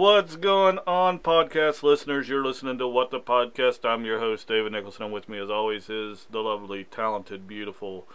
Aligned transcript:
What's 0.00 0.36
going 0.36 0.78
on, 0.86 1.18
podcast 1.18 1.82
listeners? 1.82 2.26
You're 2.26 2.42
listening 2.42 2.78
to 2.78 2.88
What 2.88 3.10
the 3.10 3.20
Podcast. 3.20 3.84
I'm 3.84 4.06
your 4.06 4.18
host, 4.18 4.48
David 4.48 4.72
Nicholson, 4.72 5.02
and 5.02 5.12
with 5.12 5.28
me, 5.28 5.38
as 5.38 5.50
always, 5.50 5.90
is 5.90 6.26
the 6.30 6.38
lovely, 6.38 6.84
talented, 6.84 7.46
beautiful 7.46 8.08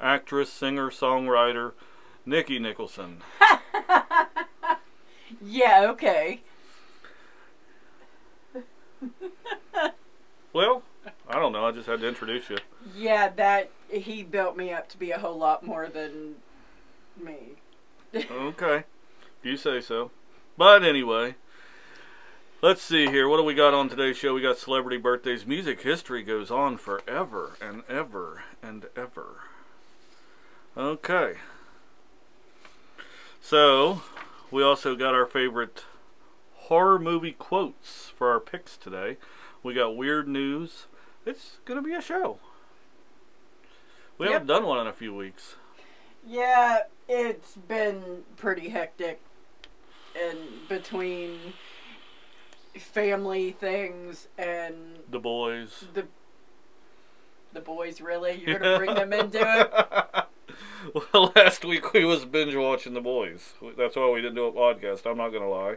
actress, 0.00 0.52
singer, 0.52 0.90
songwriter, 0.90 1.74
Nikki 2.26 2.58
Nicholson. 2.58 3.22
Yeah, 5.40 5.86
okay. 5.90 6.40
Well, 10.52 10.82
I 11.28 11.38
don't 11.38 11.52
know. 11.52 11.64
I 11.64 11.70
just 11.70 11.86
had 11.86 12.00
to 12.00 12.08
introduce 12.08 12.50
you. 12.50 12.58
Yeah, 12.96 13.28
that 13.36 13.70
he 13.88 14.24
built 14.24 14.56
me 14.56 14.72
up 14.72 14.88
to 14.88 14.98
be 14.98 15.12
a 15.12 15.20
whole 15.20 15.38
lot 15.38 15.64
more 15.64 15.86
than 15.86 16.34
me. 17.16 17.52
Okay, 18.12 18.82
if 19.38 19.44
you 19.44 19.56
say 19.56 19.80
so. 19.80 20.10
But 20.58 20.82
anyway, 20.82 21.36
let's 22.62 22.82
see 22.82 23.06
here. 23.06 23.28
What 23.28 23.36
do 23.36 23.44
we 23.44 23.54
got 23.54 23.74
on 23.74 23.88
today's 23.88 24.16
show? 24.16 24.34
We 24.34 24.42
got 24.42 24.58
celebrity 24.58 24.96
birthdays. 24.96 25.46
Music 25.46 25.82
history 25.82 26.24
goes 26.24 26.50
on 26.50 26.78
forever 26.78 27.52
and 27.60 27.84
ever 27.88 28.42
and 28.60 28.86
ever. 28.96 29.42
Okay. 30.76 31.34
So, 33.40 34.02
we 34.50 34.64
also 34.64 34.96
got 34.96 35.14
our 35.14 35.26
favorite 35.26 35.84
horror 36.54 36.98
movie 36.98 37.32
quotes 37.38 38.08
for 38.18 38.28
our 38.32 38.40
picks 38.40 38.76
today. 38.76 39.16
We 39.62 39.74
got 39.74 39.96
weird 39.96 40.26
news. 40.26 40.86
It's 41.24 41.58
going 41.66 41.80
to 41.80 41.88
be 41.88 41.94
a 41.94 42.02
show. 42.02 42.40
We 44.18 44.26
Yep. 44.26 44.32
haven't 44.32 44.48
done 44.48 44.66
one 44.66 44.80
in 44.80 44.88
a 44.88 44.92
few 44.92 45.14
weeks. 45.14 45.54
Yeah, 46.26 46.82
it's 47.08 47.54
been 47.54 48.24
pretty 48.36 48.70
hectic 48.70 49.20
in 50.20 50.36
between 50.68 51.38
family 52.78 53.50
things 53.52 54.28
and 54.38 54.74
The 55.10 55.18
boys. 55.18 55.84
the 55.94 56.06
the 57.52 57.60
boys 57.60 58.00
really 58.00 58.42
you're 58.46 58.58
gonna 58.58 58.78
bring 58.78 58.94
them 58.94 59.12
into 59.12 59.38
it 59.40 60.24
well, 61.12 61.32
last 61.34 61.64
week 61.64 61.92
we 61.92 62.04
was 62.04 62.24
binge 62.24 62.54
watching 62.54 62.92
The 62.94 63.00
Boys. 63.00 63.54
That's 63.76 63.96
why 63.96 64.08
we 64.10 64.20
didn't 64.20 64.36
do 64.36 64.46
a 64.46 64.52
podcast. 64.52 65.10
I'm 65.10 65.16
not 65.16 65.30
gonna 65.30 65.48
lie. 65.48 65.76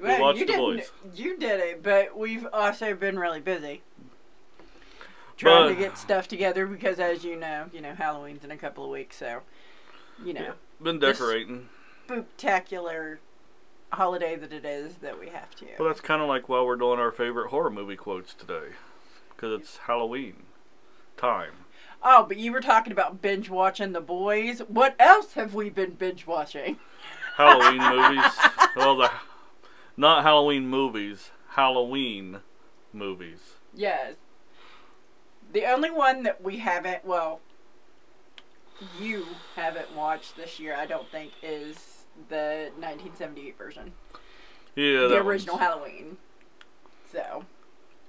We 0.00 0.06
Well, 0.06 0.20
watched 0.20 0.38
you 0.40 0.46
The 0.46 0.52
Boys. 0.54 0.90
you 1.14 1.36
did 1.36 1.60
it 1.60 1.82
but 1.82 2.16
we've 2.16 2.46
also 2.52 2.94
been 2.94 3.18
really 3.18 3.40
busy 3.40 3.82
trying 5.36 5.68
to 5.74 5.80
get 5.80 5.98
stuff 5.98 6.26
together 6.26 6.66
because 6.66 6.98
as 6.98 7.22
you 7.24 7.36
know 7.36 7.66
you 7.72 7.80
know 7.80 7.94
halloween's 7.94 8.42
in 8.44 8.50
a 8.50 8.56
couple 8.56 8.84
of 8.84 8.90
weeks 8.90 9.16
so 9.16 9.40
you 10.24 10.32
know 10.32 10.40
Yeah. 10.40 10.52
Been 10.82 10.98
decorating. 11.00 11.68
spooktacular 12.08 13.18
holiday 13.92 14.36
that 14.36 14.52
it 14.52 14.64
is 14.64 14.96
that 14.96 15.18
we 15.18 15.28
have 15.28 15.54
to. 15.56 15.66
Well, 15.78 15.88
that's 15.88 16.00
kind 16.00 16.22
of 16.22 16.28
like 16.28 16.48
why 16.48 16.62
we're 16.62 16.76
doing 16.76 16.98
our 16.98 17.12
favorite 17.12 17.50
horror 17.50 17.70
movie 17.70 17.96
quotes 17.96 18.34
today, 18.34 18.74
because 19.30 19.60
it's 19.60 19.76
Halloween 19.78 20.44
time. 21.16 21.52
oh, 22.02 22.24
but 22.28 22.36
you 22.36 22.52
were 22.52 22.60
talking 22.60 22.92
about 22.92 23.20
binge 23.20 23.50
watching 23.50 23.92
The 23.92 24.00
Boys. 24.00 24.60
What 24.68 24.94
else 24.98 25.34
have 25.34 25.54
we 25.54 25.70
been 25.70 25.92
binge 25.92 26.26
watching? 26.26 26.78
Halloween 27.36 27.80
movies. 27.80 28.32
Well, 28.76 28.96
the 28.96 29.10
not 29.96 30.22
Halloween 30.22 30.68
movies. 30.68 31.30
Halloween 31.50 32.38
movies. 32.92 33.38
Yes. 33.74 34.14
The 35.52 35.64
only 35.64 35.90
one 35.90 36.24
that 36.24 36.42
we 36.42 36.58
haven't, 36.58 37.04
well, 37.04 37.40
you 39.00 39.26
haven't 39.56 39.94
watched 39.96 40.36
this 40.36 40.60
year, 40.60 40.76
I 40.76 40.86
don't 40.86 41.08
think, 41.10 41.32
is 41.42 41.87
the 42.28 42.70
1978 42.78 43.56
version. 43.58 43.92
Yeah, 44.74 45.06
the 45.08 45.16
original 45.18 45.56
one's- 45.56 45.66
Halloween. 45.66 46.16
So, 47.12 47.44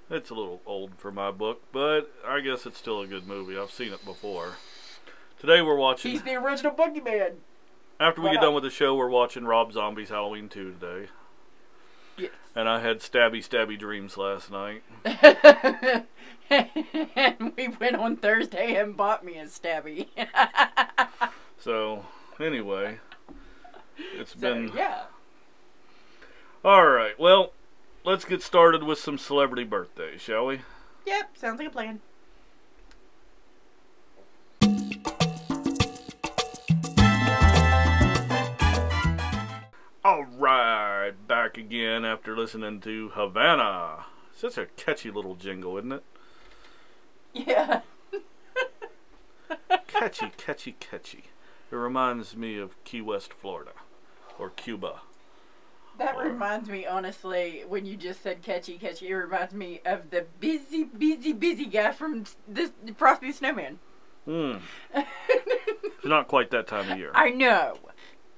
It's 0.09 0.29
a 0.29 0.33
little 0.35 0.61
old 0.65 0.91
for 0.97 1.11
my 1.11 1.31
book, 1.31 1.61
but 1.71 2.11
I 2.27 2.41
guess 2.41 2.65
it's 2.65 2.77
still 2.77 3.01
a 3.01 3.07
good 3.07 3.25
movie. 3.27 3.57
I've 3.57 3.71
seen 3.71 3.93
it 3.93 4.03
before. 4.03 4.55
Today 5.39 5.61
we're 5.61 5.75
watching. 5.77 6.11
he's 6.11 6.23
the 6.23 6.35
original 6.35 6.73
Boogeyman. 6.73 7.35
After 7.99 8.21
we 8.21 8.31
get 8.31 8.41
done 8.41 8.53
with 8.53 8.63
the 8.63 8.69
show, 8.69 8.95
we're 8.95 9.09
watching 9.09 9.45
Rob 9.45 9.71
Zombie's 9.73 10.09
Halloween 10.09 10.49
2 10.49 10.73
today. 10.79 11.09
Yes. 12.17 12.31
And 12.55 12.67
I 12.67 12.79
had 12.79 12.99
stabby 12.99 13.39
stabby 13.45 13.77
dreams 13.79 14.17
last 14.17 14.51
night. 14.51 14.83
and 16.49 17.53
we 17.55 17.67
went 17.79 17.95
on 17.95 18.17
Thursday 18.17 18.75
and 18.75 18.95
bought 18.97 19.23
me 19.23 19.37
a 19.37 19.45
stabby. 19.45 20.07
So, 21.61 22.05
anyway, 22.39 22.99
it's 24.17 24.33
so, 24.33 24.39
been. 24.39 24.71
yeah. 24.75 25.03
Alright, 26.63 27.19
well, 27.19 27.53
let's 28.03 28.25
get 28.25 28.41
started 28.41 28.83
with 28.83 28.99
some 28.99 29.17
celebrity 29.17 29.63
birthdays, 29.63 30.21
shall 30.21 30.45
we? 30.47 30.61
Yep, 31.05 31.37
sounds 31.37 31.59
like 31.59 31.69
a 31.69 31.71
plan. 31.71 32.01
Alright, 40.03 41.27
back 41.27 41.57
again 41.57 42.05
after 42.05 42.35
listening 42.35 42.79
to 42.81 43.09
Havana. 43.09 44.05
Such 44.35 44.57
a 44.57 44.65
catchy 44.65 45.11
little 45.11 45.35
jingle, 45.35 45.77
isn't 45.77 45.91
it? 45.91 46.03
Yeah. 47.33 47.81
Catchy, 49.87 50.31
catchy, 50.37 50.75
catchy. 50.79 51.25
It 51.71 51.75
reminds 51.75 52.35
me 52.35 52.57
of 52.57 52.81
Key 52.85 53.01
West, 53.01 53.33
Florida. 53.33 53.71
Or 54.39 54.49
Cuba. 54.51 55.01
That 55.97 56.15
Or- 56.15 56.23
reminds 56.23 56.69
me, 56.69 56.85
honestly, 56.87 57.63
when 57.67 57.85
you 57.85 57.97
just 57.97 58.23
said 58.23 58.41
catchy, 58.41 58.77
catchy, 58.77 59.09
it 59.09 59.13
reminds 59.13 59.53
me 59.53 59.81
of 59.85 60.09
the 60.11 60.25
busy, 60.39 60.85
busy, 60.85 61.33
busy 61.33 61.65
guy 61.65 61.91
from 61.91 62.23
this 62.47 62.71
Frosty 62.95 63.27
the 63.27 63.33
Snowman. 63.33 63.79
Hmm. 64.25 64.53
It's 64.95 66.05
not 66.05 66.27
quite 66.29 66.51
that 66.51 66.67
time 66.67 66.89
of 66.91 66.97
year. 66.97 67.11
I 67.13 67.31
know. 67.31 67.75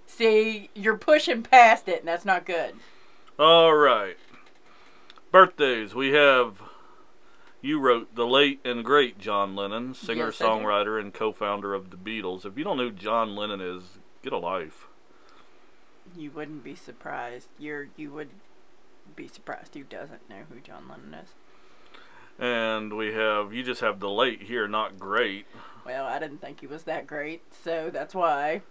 See, 0.08 0.70
you're 0.74 0.98
pushing 0.98 1.44
past 1.44 1.88
it, 1.88 2.00
and 2.00 2.08
that's 2.08 2.26
not 2.26 2.46
good. 2.46 2.74
All 3.38 3.74
right. 3.76 4.18
Birthdays. 5.32 5.94
We 5.96 6.12
have. 6.14 6.62
You 7.62 7.80
wrote 7.80 8.16
the 8.16 8.26
late 8.26 8.60
and 8.66 8.84
great 8.84 9.20
John 9.20 9.56
Lennon, 9.56 9.94
singer, 9.94 10.26
Yes, 10.26 10.38
songwriter, 10.40 11.00
and 11.00 11.14
co-founder 11.14 11.76
of 11.76 11.92
the 11.92 11.96
Beatles. 11.98 12.44
If 12.44 12.58
you 12.58 12.64
don't 12.64 12.78
know 12.78 12.86
who 12.86 12.92
John 12.92 13.36
Lennon 13.36 13.62
is, 13.62 13.84
get 14.24 14.34
a 14.34 14.38
life. 14.40 14.88
You 16.16 16.32
wouldn't 16.32 16.64
be 16.64 16.76
surprised. 16.76 17.48
You're 17.58 17.88
you 17.96 18.12
would 18.12 18.30
be 19.16 19.28
surprised 19.28 19.74
who 19.76 19.84
doesn't 19.84 20.30
know 20.30 20.44
who 20.50 20.60
John 20.60 20.88
Lennon 20.90 21.14
is. 21.24 21.30
And 22.40 22.94
we 22.98 23.14
have 23.14 23.54
you 23.54 23.64
just 23.64 23.82
have 23.82 24.00
the 24.00 24.10
late 24.10 24.44
here, 24.44 24.68
not 24.68 24.98
great. 25.00 25.46
Well, 25.86 26.06
I 26.06 26.20
didn't 26.20 26.40
think 26.42 26.62
he 26.62 26.68
was 26.68 26.84
that 26.84 27.08
great, 27.08 27.42
so 27.64 27.90
that's 27.92 28.14
why. 28.16 28.62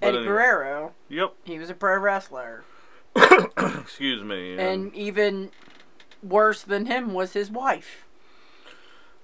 But 0.00 0.08
Eddie 0.08 0.18
anyway. 0.18 0.32
Guerrero, 0.32 0.92
Yep. 1.08 1.34
he 1.44 1.58
was 1.58 1.68
a 1.70 1.74
pro 1.74 1.98
wrestler, 1.98 2.64
Excuse 3.56 4.22
me. 4.24 4.58
and 4.58 4.94
even 4.94 5.50
worse 6.22 6.62
than 6.62 6.86
him 6.86 7.12
was 7.12 7.32
his 7.34 7.50
wife. 7.50 8.06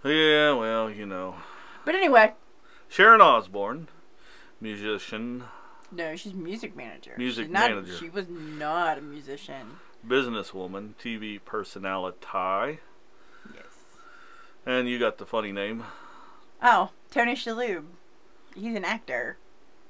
yeah, 0.05 0.53
well, 0.53 0.91
you 0.91 1.07
know, 1.07 1.37
But 1.85 1.95
anyway, 1.95 2.35
Sharon 2.89 3.21
Osbourne, 3.23 3.89
musician, 4.61 5.45
no, 5.93 6.17
she's 6.17 6.35
music 6.35 6.77
manager. 6.77 7.15
Music 7.17 7.45
she's 7.47 7.53
not, 7.53 7.71
manager. 7.71 7.97
She 7.97 8.09
was 8.09 8.27
not 8.29 8.99
a 8.99 9.03
musician. 9.03 9.77
businesswoman, 10.07 10.95
TV 11.03 11.39
personality, 11.45 12.19
Yes. 13.55 13.65
and 14.65 14.89
you 14.89 14.99
got 14.99 15.19
the 15.19 15.27
funny 15.27 15.53
name. 15.53 15.85
Oh, 16.63 16.91
Tony 17.11 17.35
Shalhoub. 17.35 17.85
He's 18.55 18.75
an 18.75 18.85
actor. 18.85 19.37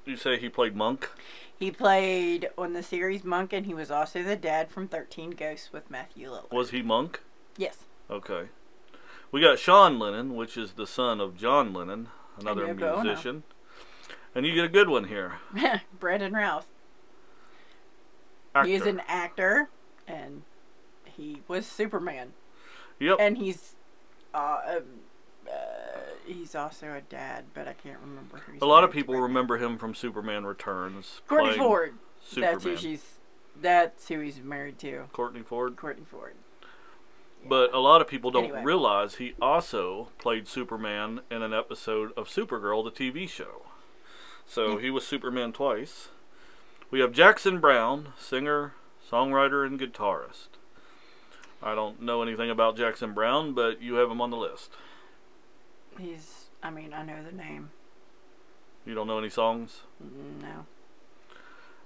You 0.05 0.17
say 0.17 0.37
he 0.39 0.49
played 0.49 0.75
Monk. 0.75 1.09
He 1.59 1.71
played 1.71 2.49
on 2.57 2.73
the 2.73 2.83
series 2.83 3.23
Monk, 3.23 3.51
and 3.53 3.65
he 3.65 3.73
was 3.73 3.89
also 3.89 4.21
the 4.23 4.35
dad 4.35 4.69
from 4.69 4.87
Thirteen 4.87 5.31
Ghosts 5.31 5.73
with 5.73 5.89
Matthew 5.89 6.29
Lillard. 6.29 6.51
Was 6.51 6.69
he 6.71 6.81
Monk? 6.81 7.21
yes. 7.57 7.79
Okay. 8.09 8.47
We 9.31 9.41
got 9.41 9.59
Sean 9.59 9.99
Lennon, 9.99 10.35
which 10.35 10.55
is 10.55 10.73
the 10.73 10.87
son 10.87 11.19
of 11.19 11.35
John 11.35 11.73
Lennon, 11.73 12.07
another 12.39 12.73
musician. 12.73 13.35
Ono. 13.37 13.43
And 14.35 14.45
you 14.45 14.53
get 14.53 14.65
a 14.65 14.69
good 14.69 14.89
one 14.89 15.05
here. 15.05 15.33
Brandon 15.99 16.33
Routh. 16.33 16.67
Actor. 18.53 18.67
He 18.67 18.75
is 18.75 18.85
an 18.85 19.01
actor, 19.07 19.69
and 20.07 20.43
he 21.05 21.41
was 21.47 21.65
Superman. 21.65 22.33
Yep. 22.99 23.17
And 23.19 23.37
he's, 23.37 23.75
uh, 24.33 24.57
um, 24.67 24.83
uh, 25.47 25.99
he's 26.25 26.55
also 26.55 26.93
a 26.93 27.01
dad, 27.01 27.45
but 27.53 27.67
I 27.67 27.73
can't 27.73 27.99
remember 27.99 28.37
who. 28.37 28.53
he's 28.53 28.61
a 28.61 28.65
lot 28.65 28.83
of 28.83 28.91
people 28.91 29.15
remember 29.15 29.57
him 29.57 29.77
from 29.77 29.93
Superman 29.93 30.45
Returns. 30.45 31.21
Courtney 31.27 31.57
Ford. 31.57 31.93
Superman. 32.23 32.53
That's 32.53 32.63
who 32.63 32.77
she's. 32.77 33.19
That's 33.59 34.07
who 34.07 34.19
he's 34.19 34.39
married 34.41 34.77
to. 34.79 35.05
Courtney 35.13 35.41
Ford. 35.41 35.75
Courtney 35.75 36.05
Ford. 36.09 36.33
But 37.47 37.73
a 37.73 37.79
lot 37.79 38.01
of 38.01 38.07
people 38.07 38.29
don't 38.31 38.45
Anyway. 38.45 38.63
realize 38.63 39.15
he 39.15 39.33
also 39.41 40.09
played 40.17 40.47
Superman 40.47 41.21
in 41.31 41.41
an 41.43 41.53
episode 41.53 42.11
of 42.17 42.27
Supergirl, 42.27 42.83
the 42.83 42.91
TV 42.91 43.29
show. 43.29 43.66
So 44.47 44.77
he 44.77 44.89
was 44.89 45.05
Superman 45.05 45.51
twice. 45.51 46.09
We 46.89 47.01
have 47.01 47.11
Jackson 47.11 47.59
Browne, 47.59 48.13
singer, 48.17 48.73
songwriter 49.11 49.65
and 49.65 49.79
guitarist. 49.79 50.47
I 51.61 51.75
don't 51.75 52.01
know 52.01 52.21
anything 52.21 52.49
about 52.49 52.77
Jackson 52.77 53.13
Browne, 53.13 53.53
but 53.53 53.81
you 53.81 53.95
have 53.95 54.09
him 54.09 54.21
on 54.21 54.29
the 54.29 54.37
list. 54.37 54.71
He's. 55.99 56.45
I 56.63 56.69
mean, 56.69 56.93
I 56.93 57.03
know 57.03 57.23
the 57.23 57.35
name. 57.35 57.71
You 58.85 58.95
don't 58.95 59.07
know 59.07 59.19
any 59.19 59.29
songs? 59.29 59.81
No. 59.99 60.65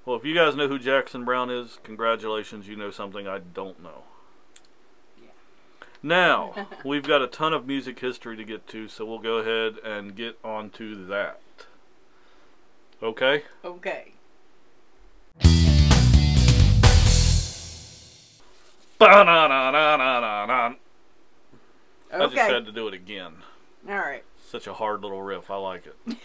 Well, 0.05 0.15
if 0.15 0.23
you 0.23 0.35
guys 0.35 0.55
know 0.55 0.67
who 0.67 0.79
Jackson 0.79 1.25
Browne 1.25 1.49
is, 1.49 1.79
congratulations, 1.83 2.67
you 2.67 2.75
know 2.75 2.91
something 2.91 3.27
I 3.27 3.39
don't 3.39 3.81
know. 3.81 4.03
Yeah. 5.21 5.29
Now, 6.03 6.67
we've 6.85 7.03
got 7.03 7.21
a 7.21 7.27
ton 7.27 7.53
of 7.53 7.65
music 7.65 7.99
history 7.99 8.37
to 8.37 8.43
get 8.43 8.67
to, 8.67 8.87
so 8.87 9.05
we'll 9.05 9.19
go 9.19 9.37
ahead 9.37 9.83
and 9.83 10.15
get 10.15 10.37
on 10.43 10.69
to 10.71 11.05
that. 11.07 11.41
Okay? 13.03 13.43
Okay. 13.65 14.13
Ba-na-na-na-na-na-na. 18.99 20.75
I 22.13 22.27
just 22.27 22.35
had 22.35 22.65
to 22.65 22.71
do 22.71 22.87
it 22.87 22.93
again. 22.93 23.33
All 23.89 23.95
right. 23.95 24.23
Such 24.47 24.67
a 24.67 24.73
hard 24.73 25.01
little 25.01 25.21
riff. 25.21 25.49
I 25.49 25.55
like 25.55 25.87
it. 25.87 25.95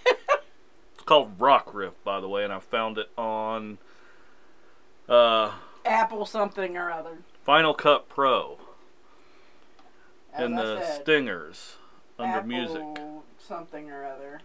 it's 0.94 1.02
called 1.04 1.40
Rock 1.40 1.72
Riff, 1.72 1.94
by 2.04 2.20
the 2.20 2.28
way, 2.28 2.44
and 2.44 2.52
I 2.52 2.58
found 2.58 2.98
it 2.98 3.08
on 3.16 3.78
uh, 5.08 5.52
Apple 5.84 6.26
something 6.26 6.76
or 6.76 6.90
other. 6.90 7.18
Final 7.44 7.72
Cut 7.72 8.08
Pro 8.08 8.58
As 10.34 10.44
in 10.44 10.58
I 10.58 10.62
the 10.64 10.82
said, 10.82 11.02
Stingers 11.02 11.76
under 12.18 12.38
Apple 12.38 12.48
music. 12.48 12.82
something 13.38 13.90
or 13.90 14.04
other. 14.04 14.40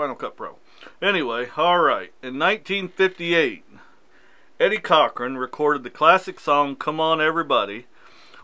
Final 0.00 0.14
Cut 0.14 0.34
Pro. 0.34 0.56
Anyway, 1.02 1.50
all 1.58 1.80
right. 1.80 2.10
In 2.22 2.38
1958, 2.38 3.64
Eddie 4.58 4.78
Cochran 4.78 5.36
recorded 5.36 5.82
the 5.82 5.90
classic 5.90 6.40
song 6.40 6.74
"Come 6.74 6.98
On 6.98 7.20
Everybody," 7.20 7.84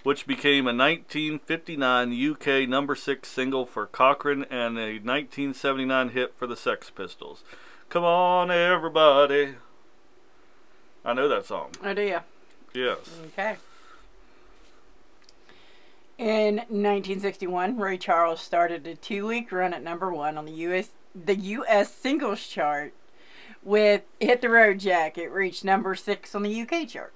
which 0.02 0.26
became 0.26 0.66
a 0.66 0.76
1959 0.76 2.12
UK 2.12 2.68
number 2.68 2.94
six 2.94 3.30
single 3.30 3.64
for 3.64 3.86
Cochran 3.86 4.44
and 4.50 4.76
a 4.76 5.00
1979 5.00 6.10
hit 6.10 6.34
for 6.36 6.46
the 6.46 6.58
Sex 6.58 6.90
Pistols. 6.90 7.42
Come 7.88 8.04
on, 8.04 8.50
everybody. 8.50 9.54
I 11.06 11.14
know 11.14 11.26
that 11.26 11.46
song. 11.46 11.70
Oh, 11.82 11.94
do 11.94 12.02
you? 12.02 12.18
Yes. 12.74 12.98
Okay. 13.28 13.56
In 16.18 16.56
1961, 16.56 17.78
Ray 17.78 17.96
Charles 17.96 18.42
started 18.42 18.86
a 18.86 18.94
two-week 18.94 19.50
run 19.52 19.72
at 19.72 19.82
number 19.82 20.12
one 20.12 20.36
on 20.36 20.44
the 20.44 20.52
U.S. 20.52 20.90
the 21.24 21.36
U.S. 21.36 21.92
singles 21.92 22.46
chart 22.46 22.92
with 23.62 24.02
"Hit 24.20 24.40
the 24.40 24.50
Road 24.50 24.80
Jack." 24.80 25.16
It 25.18 25.28
reached 25.28 25.64
number 25.64 25.94
six 25.94 26.34
on 26.34 26.42
the 26.42 26.62
UK 26.62 26.88
charts. 26.88 27.12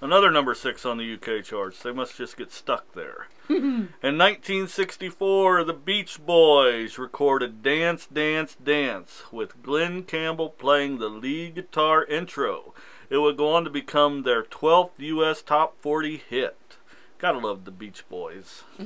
Another 0.00 0.30
number 0.30 0.54
six 0.54 0.84
on 0.84 0.98
the 0.98 1.14
UK 1.14 1.42
charts. 1.42 1.82
They 1.82 1.92
must 1.92 2.16
just 2.16 2.36
get 2.36 2.52
stuck 2.52 2.92
there. 2.92 3.28
In 3.48 3.88
1964, 4.02 5.64
the 5.64 5.72
Beach 5.72 6.20
Boys 6.24 6.98
recorded 6.98 7.62
Dance, 7.62 8.06
Dance, 8.06 8.56
Dance 8.62 9.22
with 9.32 9.62
Glen 9.62 10.02
Campbell 10.02 10.50
playing 10.50 10.98
the 10.98 11.08
lead 11.08 11.54
guitar 11.54 12.04
intro. 12.04 12.74
It 13.08 13.18
would 13.18 13.38
go 13.38 13.54
on 13.54 13.64
to 13.64 13.70
become 13.70 14.22
their 14.22 14.42
12th 14.42 14.98
U.S. 14.98 15.40
Top 15.40 15.80
40 15.80 16.22
hit. 16.28 16.76
Gotta 17.18 17.38
love 17.38 17.64
the 17.64 17.70
Beach 17.70 18.04
Boys. 18.10 18.64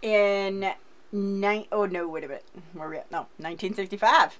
In 0.00 0.72
nine 1.12 1.66
oh 1.72 1.86
no, 1.86 2.08
wait 2.08 2.24
a 2.24 2.28
minute, 2.28 2.44
where 2.72 2.86
are 2.86 2.90
we 2.90 2.96
at? 2.98 3.10
No, 3.10 3.26
1965. 3.38 4.38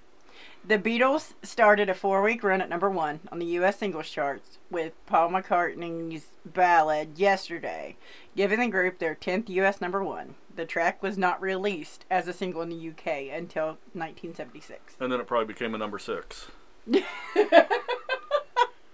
The 0.64 0.78
Beatles 0.78 1.34
started 1.42 1.88
a 1.88 1.94
four-week 1.94 2.42
run 2.42 2.60
at 2.60 2.68
number 2.68 2.90
one 2.90 3.20
on 3.32 3.38
the 3.38 3.46
U.S. 3.46 3.78
singles 3.78 4.10
charts 4.10 4.58
with 4.70 4.92
Paul 5.06 5.30
McCartney's 5.30 6.26
ballad 6.44 7.18
"Yesterday," 7.18 7.96
giving 8.36 8.60
the 8.60 8.68
group 8.68 8.98
their 8.98 9.14
10th 9.14 9.48
U.S. 9.48 9.80
number 9.80 10.04
one. 10.04 10.34
The 10.54 10.66
track 10.66 11.02
was 11.02 11.16
not 11.16 11.40
released 11.40 12.04
as 12.10 12.28
a 12.28 12.32
single 12.32 12.62
in 12.62 12.68
the 12.68 12.76
U.K. 12.76 13.30
until 13.30 13.78
1976. 13.94 14.96
And 15.00 15.12
then 15.12 15.20
it 15.20 15.26
probably 15.26 15.46
became 15.46 15.74
a 15.74 15.78
number 15.78 15.98
six. 15.98 16.48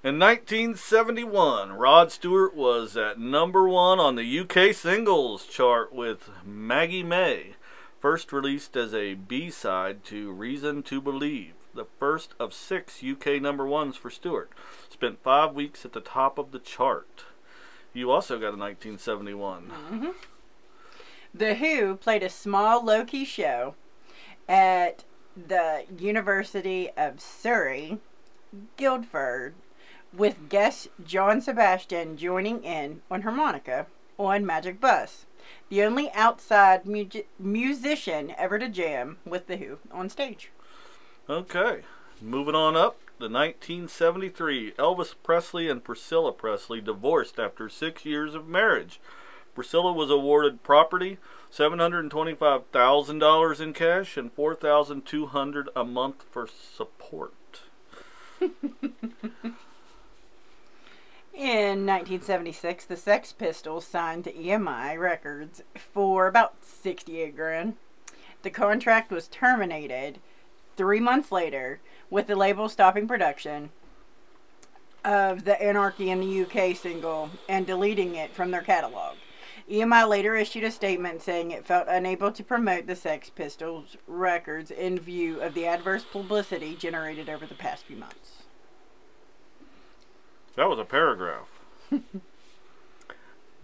In 0.05 0.19
1971, 0.19 1.73
Rod 1.73 2.13
Stewart 2.13 2.55
was 2.55 2.95
at 2.95 3.19
number 3.19 3.67
one 3.67 3.99
on 3.99 4.17
the 4.17 4.41
UK 4.41 4.75
singles 4.75 5.47
chart 5.47 5.95
with 5.95 6.29
Maggie 6.45 7.03
May, 7.03 7.55
first 8.05 8.35
released 8.35 8.77
as 8.77 8.93
a 8.93 9.15
B 9.15 9.49
side 9.49 10.05
to 10.05 10.31
Reason 10.31 10.83
to 10.83 11.01
Believe, 11.01 11.55
the 11.73 11.87
first 11.99 12.35
of 12.39 12.53
six 12.53 13.03
UK 13.03 13.41
number 13.41 13.67
ones 13.67 13.97
for 13.97 14.11
Stewart. 14.11 14.51
Spent 14.91 15.23
five 15.23 15.55
weeks 15.55 15.87
at 15.87 15.95
the 15.95 16.03
top 16.03 16.37
of 16.37 16.53
the 16.53 16.59
chart. 16.59 17.25
You 17.95 18.11
also 18.11 18.35
got 18.35 18.53
a 18.53 18.61
1971. 18.61 19.71
Mm-hmm. 19.91 20.09
The 21.33 21.55
Who 21.55 21.97
played 21.97 22.23
a 22.23 22.29
small 22.29 22.85
low 22.85 23.07
key 23.07 23.25
show 23.25 23.75
at 24.47 25.05
the 25.35 25.85
University 25.99 26.91
of 26.99 27.23
Surrey, 27.23 28.01
Guildford, 28.77 29.55
with 30.13 30.51
guest 30.51 30.89
John 31.07 31.41
Sebastian 31.41 32.19
joining 32.19 32.65
in 32.65 33.01
on 33.11 33.23
harmonica 33.23 33.87
on 34.19 34.45
Magic 34.45 34.79
Bus, 34.79 35.25
the 35.69 35.83
only 35.83 36.11
outside 36.13 36.87
mu- 36.87 37.07
musician 37.39 38.35
ever 38.39 38.59
to 38.59 38.69
jam 38.69 39.19
with 39.25 39.47
The 39.47 39.57
Who 39.57 39.79
on 39.91 40.09
stage. 40.09 40.51
Okay, 41.29 41.83
moving 42.21 42.55
on 42.55 42.77
up. 42.77 42.99
The 43.19 43.31
1973 43.31 44.73
Elvis 44.73 45.15
Presley 45.23 45.69
and 45.69 45.85
Priscilla 45.85 46.33
Presley 46.33 46.81
divorced 46.81 47.39
after 47.39 47.69
six 47.69 48.05
years 48.05 48.35
of 48.35 48.49
marriage. 48.49 49.01
Priscilla 49.55 49.93
was 49.93 50.11
awarded 50.11 50.65
property, 50.65 51.19
$725,000 51.53 53.61
in 53.61 53.73
cash, 53.73 54.17
and 54.17 54.35
$4,200 54.35 55.67
a 55.77 55.85
month 55.85 56.25
for 56.31 56.49
support. 56.49 57.61
In 61.35 61.85
1976, 61.85 62.85
the 62.85 62.97
Sex 62.97 63.33
Pistols 63.33 63.85
signed 63.85 64.23
to 64.23 64.33
EMI 64.33 64.97
Records 64.97 65.65
for 65.75 66.29
about 66.29 66.65
68 66.65 67.35
grand. 67.35 67.75
The 68.43 68.51
contract 68.51 69.11
was 69.11 69.27
terminated 69.27 70.21
three 70.77 71.01
months 71.01 71.33
later, 71.33 71.81
with 72.09 72.29
the 72.29 72.37
label 72.37 72.69
stopping 72.69 73.09
production 73.09 73.71
of 75.05 75.45
the 75.45 75.61
Anarchy 75.61 76.09
in 76.09 76.21
the 76.21 76.43
UK 76.43 76.77
single 76.77 77.31
and 77.49 77.67
deleting 77.67 78.15
it 78.15 78.33
from 78.33 78.53
their 78.53 78.63
catalog. 78.63 79.17
EMI 79.69 80.09
later 80.09 80.37
issued 80.37 80.63
a 80.63 80.71
statement 80.71 81.21
saying 81.21 81.51
it 81.51 81.67
felt 81.67 81.89
unable 81.89 82.31
to 82.31 82.45
promote 82.45 82.87
the 82.87 82.95
Sex 82.95 83.29
Pistols 83.29 83.97
records 84.07 84.71
in 84.71 85.01
view 85.01 85.41
of 85.41 85.55
the 85.55 85.67
adverse 85.67 86.05
publicity 86.05 86.77
generated 86.77 87.29
over 87.29 87.45
the 87.45 87.57
past 87.57 87.87
few 87.87 87.97
months. 87.97 88.44
That 90.57 90.69
was 90.69 90.79
a 90.79 90.85
paragraph. 90.85 91.49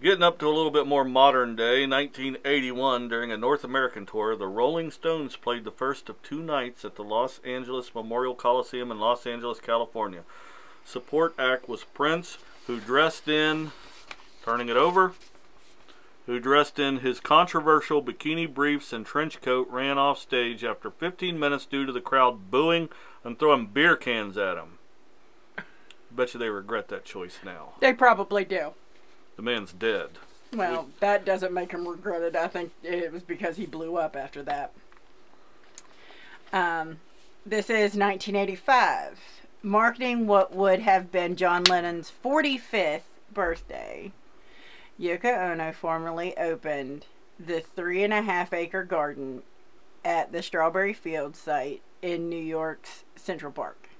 Getting 0.01 0.23
up 0.23 0.39
to 0.39 0.47
a 0.47 0.49
little 0.49 0.71
bit 0.71 0.87
more 0.87 1.05
modern 1.05 1.55
day, 1.55 1.85
1981, 1.87 3.07
during 3.07 3.31
a 3.31 3.37
North 3.37 3.63
American 3.63 4.05
tour, 4.05 4.35
the 4.35 4.47
Rolling 4.47 4.91
Stones 4.91 5.37
played 5.37 5.63
the 5.63 5.71
first 5.71 6.09
of 6.09 6.21
two 6.23 6.41
nights 6.41 6.83
at 6.83 6.95
the 6.95 7.03
Los 7.03 7.39
Angeles 7.45 7.93
Memorial 7.95 8.35
Coliseum 8.35 8.91
in 8.91 8.99
Los 8.99 9.25
Angeles, 9.25 9.59
California. 9.59 10.23
Support 10.83 11.35
act 11.39 11.69
was 11.69 11.83
Prince, 11.83 12.39
who 12.67 12.79
dressed 12.79 13.27
in, 13.27 13.71
turning 14.43 14.67
it 14.67 14.75
over, 14.75 15.13
who 16.25 16.39
dressed 16.39 16.77
in 16.77 16.97
his 16.97 17.19
controversial 17.19 18.03
bikini 18.03 18.51
briefs 18.51 18.91
and 18.91 19.05
trench 19.05 19.39
coat, 19.39 19.67
ran 19.69 19.97
off 19.97 20.19
stage 20.19 20.63
after 20.63 20.89
15 20.89 21.39
minutes 21.39 21.65
due 21.65 21.85
to 21.85 21.93
the 21.93 22.01
crowd 22.01 22.51
booing 22.51 22.89
and 23.23 23.39
throwing 23.39 23.67
beer 23.67 23.95
cans 23.95 24.35
at 24.35 24.57
him. 24.57 24.79
Bet 26.15 26.33
you 26.33 26.39
they 26.39 26.49
regret 26.49 26.89
that 26.89 27.05
choice 27.05 27.39
now. 27.43 27.73
They 27.79 27.93
probably 27.93 28.45
do. 28.45 28.73
The 29.35 29.41
man's 29.41 29.71
dead. 29.71 30.09
Well, 30.53 30.89
that 30.99 31.23
doesn't 31.23 31.53
make 31.53 31.71
him 31.71 31.87
regret 31.87 32.21
it. 32.21 32.35
I 32.35 32.47
think 32.47 32.73
it 32.83 33.11
was 33.11 33.23
because 33.23 33.55
he 33.55 33.65
blew 33.65 33.95
up 33.95 34.15
after 34.15 34.43
that. 34.43 34.73
Um, 36.51 36.99
this 37.45 37.69
is 37.69 37.95
1985. 37.95 39.19
Marketing 39.63 40.27
what 40.27 40.53
would 40.53 40.79
have 40.79 41.11
been 41.11 41.35
John 41.35 41.63
Lennon's 41.63 42.11
45th 42.23 43.01
birthday. 43.33 44.11
Yoko 44.99 45.51
Ono 45.51 45.71
formally 45.71 46.37
opened 46.37 47.05
the 47.39 47.61
three 47.61 48.03
and 48.03 48.13
a 48.13 48.21
half 48.21 48.53
acre 48.53 48.83
garden 48.83 49.43
at 50.03 50.31
the 50.31 50.43
Strawberry 50.43 50.93
Field 50.93 51.35
site 51.35 51.81
in 52.01 52.29
New 52.29 52.41
York's 52.41 53.03
Central 53.15 53.51
Park. 53.51 53.90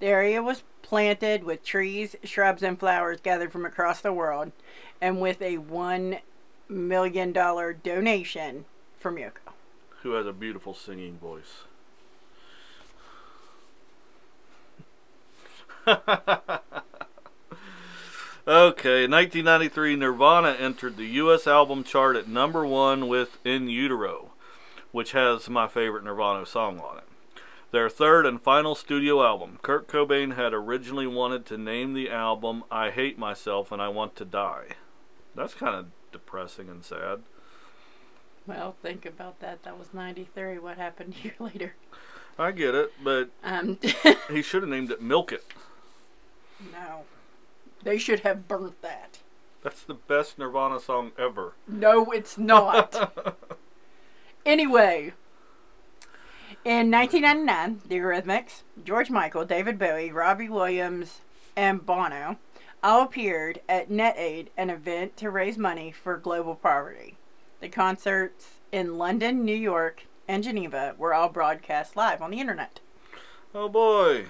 The 0.00 0.06
area 0.06 0.42
was 0.42 0.62
planted 0.82 1.44
with 1.44 1.64
trees, 1.64 2.14
shrubs, 2.22 2.62
and 2.62 2.78
flowers 2.78 3.20
gathered 3.20 3.52
from 3.52 3.66
across 3.66 4.00
the 4.00 4.12
world, 4.12 4.52
and 5.00 5.20
with 5.20 5.42
a 5.42 5.58
$1 5.58 6.20
million 6.68 7.32
donation 7.32 8.64
from 8.98 9.16
Yoko. 9.16 9.52
Who 10.02 10.12
has 10.12 10.26
a 10.26 10.32
beautiful 10.32 10.74
singing 10.74 11.18
voice. 11.18 11.64
okay, 18.46 19.04
in 19.04 19.10
1993, 19.10 19.96
Nirvana 19.96 20.50
entered 20.50 20.96
the 20.96 21.06
U.S. 21.06 21.46
album 21.46 21.82
chart 21.82 22.14
at 22.14 22.28
number 22.28 22.64
one 22.66 23.08
with 23.08 23.38
In 23.44 23.68
Utero, 23.68 24.30
which 24.92 25.12
has 25.12 25.48
my 25.48 25.66
favorite 25.66 26.04
Nirvana 26.04 26.46
song 26.46 26.78
on 26.80 26.98
it. 26.98 27.07
Their 27.70 27.88
third 27.90 28.24
and 28.24 28.40
final 28.40 28.74
studio 28.74 29.22
album. 29.22 29.58
Kurt 29.62 29.88
Cobain 29.88 30.36
had 30.36 30.54
originally 30.54 31.06
wanted 31.06 31.44
to 31.46 31.58
name 31.58 31.92
the 31.92 32.10
album 32.10 32.64
I 32.70 32.90
Hate 32.90 33.18
Myself 33.18 33.70
and 33.70 33.80
I 33.82 33.88
Want 33.88 34.16
to 34.16 34.24
Die. 34.24 34.68
That's 35.34 35.52
kind 35.54 35.74
of 35.74 35.86
depressing 36.10 36.68
and 36.70 36.82
sad. 36.82 37.22
Well, 38.46 38.74
think 38.82 39.04
about 39.04 39.40
that. 39.40 39.64
That 39.64 39.78
was 39.78 39.92
93. 39.92 40.58
What 40.58 40.78
happened 40.78 41.14
a 41.20 41.24
year 41.24 41.34
later? 41.38 41.74
I 42.38 42.52
get 42.52 42.74
it, 42.74 42.92
but 43.04 43.28
Um, 43.44 43.78
he 44.30 44.40
should 44.42 44.62
have 44.62 44.70
named 44.70 44.90
it 44.90 45.02
Milk 45.02 45.32
It. 45.32 45.44
no. 46.72 47.02
They 47.82 47.98
should 47.98 48.20
have 48.20 48.48
burnt 48.48 48.80
that. 48.82 49.18
That's 49.62 49.82
the 49.82 49.94
best 49.94 50.36
Nirvana 50.38 50.80
song 50.80 51.12
ever. 51.18 51.52
No, 51.68 52.06
it's 52.10 52.36
not. 52.38 53.36
anyway, 54.46 55.12
in 56.64 56.90
1999, 56.90 57.82
the 57.88 57.96
Eurythmics, 57.96 58.62
George 58.84 59.10
Michael, 59.10 59.44
David 59.44 59.78
Bowie, 59.78 60.10
Robbie 60.10 60.48
Williams, 60.48 61.20
and 61.56 61.84
Bono 61.84 62.38
all 62.82 63.02
appeared 63.02 63.60
at 63.68 63.90
NetAid, 63.90 64.48
an 64.56 64.70
event 64.70 65.16
to 65.16 65.30
raise 65.30 65.58
money 65.58 65.92
for 65.92 66.16
global 66.16 66.54
poverty. 66.54 67.16
The 67.60 67.68
concerts 67.68 68.60
in 68.70 68.98
London, 68.98 69.44
New 69.44 69.56
York, 69.56 70.04
and 70.28 70.44
Geneva 70.44 70.94
were 70.96 71.14
all 71.14 71.28
broadcast 71.28 71.96
live 71.96 72.22
on 72.22 72.30
the 72.30 72.40
internet. 72.40 72.80
Oh 73.54 73.68
boy. 73.68 74.26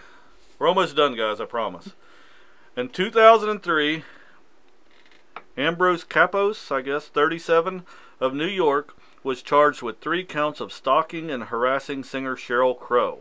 We're 0.59 0.69
almost 0.69 0.97
done, 0.97 1.15
guys, 1.15 1.41
I 1.41 1.45
promise. 1.45 1.93
In 2.77 2.89
2003, 2.89 4.05
Ambrose 5.57 6.05
Kappos, 6.05 6.75
I 6.75 6.81
guess, 6.83 7.09
37, 7.09 7.85
of 8.21 8.35
New 8.35 8.47
York, 8.47 8.97
was 9.29 9.43
charged 9.43 9.83
with 9.83 10.01
three 10.01 10.25
counts 10.25 10.59
of 10.59 10.73
stalking 10.73 11.31
and 11.31 11.45
harassing 11.45 12.03
singer 12.03 12.35
Sheryl 12.35 12.75
Crow. 12.75 13.21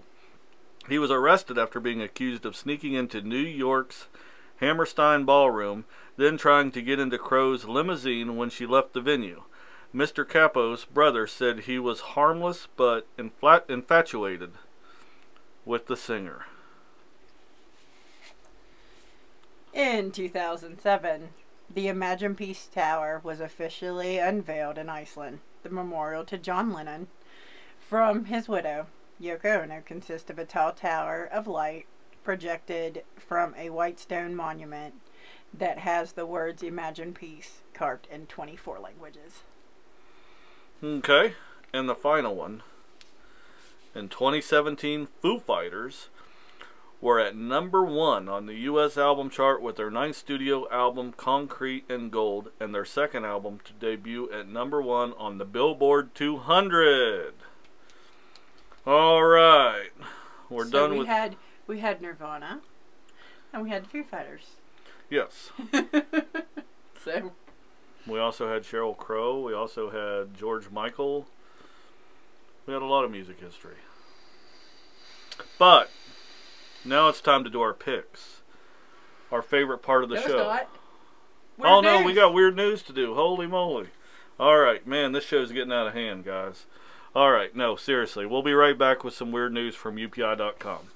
He 0.88 0.98
was 0.98 1.12
arrested 1.12 1.58
after 1.58 1.82
being 1.82 2.02
accused 2.02 2.46
of 2.46 2.56
sneaking 2.56 2.94
into 2.94 3.20
New 3.22 3.36
York's 3.36 4.08
Hammerstein 4.62 5.26
Ballroom, 5.26 5.84
then 6.16 6.38
trying 6.38 6.72
to 6.72 6.82
get 6.82 6.98
into 6.98 7.18
Crow's 7.18 7.66
limousine 7.66 8.38
when 8.38 8.50
she 8.50 8.66
left 8.66 8.94
the 8.94 9.02
venue. 9.02 9.44
Mr. 9.94 10.24
Kappos' 10.26 10.88
brother 10.88 11.28
said 11.28 11.60
he 11.60 11.78
was 11.78 12.00
harmless 12.16 12.70
but 12.78 13.06
infatuated 13.18 14.52
with 15.66 15.88
the 15.88 15.98
singer. 15.98 16.46
In 19.74 20.12
2007, 20.12 21.32
the 21.70 21.90
Imagine 21.90 22.34
Peace 22.34 22.70
Tower 22.74 23.20
was 23.26 23.42
officially 23.42 24.20
unveiled 24.20 24.78
in 24.78 24.88
Iceland. 24.88 25.40
The 25.68 25.74
memorial 25.74 26.24
to 26.24 26.38
John 26.38 26.72
Lennon 26.72 27.08
from 27.78 28.26
his 28.26 28.48
widow, 28.48 28.88
Yoko 29.22 29.64
Ono, 29.64 29.82
consists 29.86 30.30
of 30.30 30.40
a 30.40 30.46
tall 30.46 30.72
tower 30.72 31.26
of 31.26 31.46
light 31.46 31.88
projected 32.24 33.04
from 33.18 33.54
a 33.58 33.70
white 33.70 34.00
stone 34.00 34.34
monument 34.34 34.94
that 35.54 35.80
has 35.80 36.14
the 36.14 36.26
words 36.26 36.64
Imagine 36.64 37.14
Peace 37.14 37.64
carved 37.74 38.08
in 38.10 38.28
24 38.28 38.80
languages. 38.80 39.44
Okay, 40.82 41.34
and 41.74 41.90
the 41.90 41.96
final 41.96 42.34
one. 42.34 42.64
In 43.94 44.08
2017, 44.08 45.10
Foo 45.22 45.38
Fighters 45.38 46.08
were 47.00 47.20
at 47.20 47.36
number 47.36 47.84
one 47.84 48.28
on 48.28 48.46
the 48.48 48.56
U.S. 48.56 48.98
album 48.98 49.30
chart 49.30 49.62
with 49.62 49.76
their 49.76 49.92
ninth 49.92 50.16
studio 50.16 50.68
album, 50.72 51.14
Concrete 51.16 51.86
and 51.90 52.12
Gold, 52.12 52.50
and 52.60 52.74
their 52.74 52.86
second 52.86 53.24
album 53.26 53.60
to 53.66 53.74
debut 53.74 54.30
at 54.32 54.48
number 54.48 54.82
one 54.82 55.14
on 55.14 55.38
the 55.38 55.46
Billboard 55.46 56.16
200. 56.16 57.34
All 58.86 59.24
right, 59.24 59.90
we're 60.50 60.66
So 60.66 60.72
done 60.72 60.92
we 60.92 61.00
with 61.00 61.08
had 61.08 61.36
we 61.68 61.80
had 61.80 62.02
Nirvana, 62.02 62.62
and 63.54 63.62
we 63.64 63.70
had 63.70 63.86
Foo 63.88 64.04
Fighters. 64.04 64.52
yes. 65.10 65.52
so 67.04 67.34
We 68.08 68.20
also 68.20 68.48
had 68.52 68.64
Sheryl 68.64 68.96
Crow. 68.98 69.42
We 69.42 69.54
also 69.54 69.90
had 69.90 70.34
George 70.38 70.70
Michael. 70.72 71.28
We 72.66 72.74
had 72.74 72.82
a 72.82 72.86
lot 72.86 73.04
of 73.04 73.12
music 73.12 73.40
history. 73.42 73.76
But 75.60 75.90
now 76.88 77.10
it's 77.10 77.22
time 77.22 77.44
to 77.44 77.50
do 77.50 77.62
our 77.62 77.74
picks. 77.74 78.42
Our 79.32 79.42
favorite 79.42 79.80
part 79.80 80.04
of 80.04 80.10
the 80.10 80.16
No, 80.16 80.22
show. 80.22 80.60
oh 81.64 81.82
Weird 81.82 81.84
no, 81.84 82.02
we 82.04 82.14
got 82.14 82.34
weird 82.34 82.56
news 82.56 82.82
to 82.84 82.94
do. 82.94 83.14
Holy 83.16 83.48
moly. 83.48 83.88
All 84.40 84.58
right, 84.60 84.86
man, 84.86 85.12
this 85.12 85.26
show's 85.26 85.52
getting 85.52 85.72
out 85.74 85.88
of 85.88 85.94
hand, 85.94 86.24
guys. 86.26 86.66
All 87.16 87.32
right, 87.32 87.56
no, 87.56 87.76
seriously. 87.76 88.26
We'll 88.26 88.44
be 88.44 88.54
right 88.54 88.78
back 88.78 89.04
with 89.04 89.14
some 89.14 89.32
weird 89.32 89.52
news 89.54 89.76
from 89.76 89.96
UPI.com. 89.98 90.90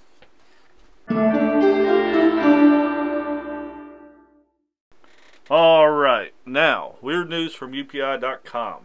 All 5.49 5.89
right, 5.89 6.33
now, 6.45 6.95
weird 7.01 7.29
news 7.29 7.53
from 7.53 7.73
UPI.com. 7.73 8.77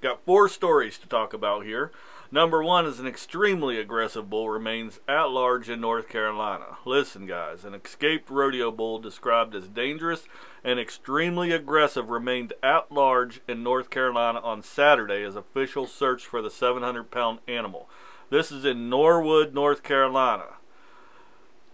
Got 0.00 0.24
four 0.24 0.48
stories 0.48 0.98
to 0.98 1.06
talk 1.08 1.34
about 1.34 1.64
here. 1.64 1.90
Number 2.30 2.64
one 2.64 2.86
is 2.86 2.98
an 2.98 3.06
extremely 3.06 3.78
aggressive 3.78 4.30
bull 4.30 4.48
remains 4.48 4.98
at 5.06 5.24
large 5.24 5.68
in 5.68 5.80
North 5.80 6.08
Carolina. 6.08 6.78
Listen, 6.84 7.26
guys, 7.26 7.64
an 7.64 7.74
escaped 7.74 8.30
rodeo 8.30 8.70
bull 8.70 8.98
described 8.98 9.54
as 9.54 9.68
dangerous 9.68 10.26
and 10.64 10.80
extremely 10.80 11.52
aggressive 11.52 12.10
remained 12.10 12.54
at 12.62 12.90
large 12.90 13.40
in 13.46 13.62
North 13.62 13.90
Carolina 13.90 14.40
on 14.40 14.62
Saturday 14.62 15.22
as 15.22 15.36
officials 15.36 15.92
searched 15.92 16.26
for 16.26 16.40
the 16.40 16.50
700 16.50 17.10
pound 17.10 17.40
animal. 17.46 17.88
This 18.30 18.50
is 18.50 18.64
in 18.64 18.88
Norwood, 18.88 19.54
North 19.54 19.82
Carolina. 19.82 20.54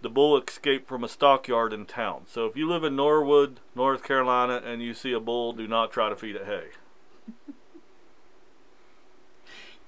The 0.02 0.10
bull 0.10 0.36
escaped 0.40 0.88
from 0.88 1.04
a 1.04 1.08
stockyard 1.08 1.72
in 1.72 1.86
town. 1.86 2.22
So 2.26 2.46
if 2.46 2.56
you 2.56 2.68
live 2.68 2.84
in 2.84 2.96
Norwood, 2.96 3.60
North 3.74 4.02
Carolina, 4.02 4.60
and 4.64 4.82
you 4.82 4.94
see 4.94 5.12
a 5.12 5.20
bull, 5.20 5.52
do 5.52 5.68
not 5.68 5.92
try 5.92 6.08
to 6.08 6.16
feed 6.16 6.36
it 6.36 6.46
hay. 6.46 6.70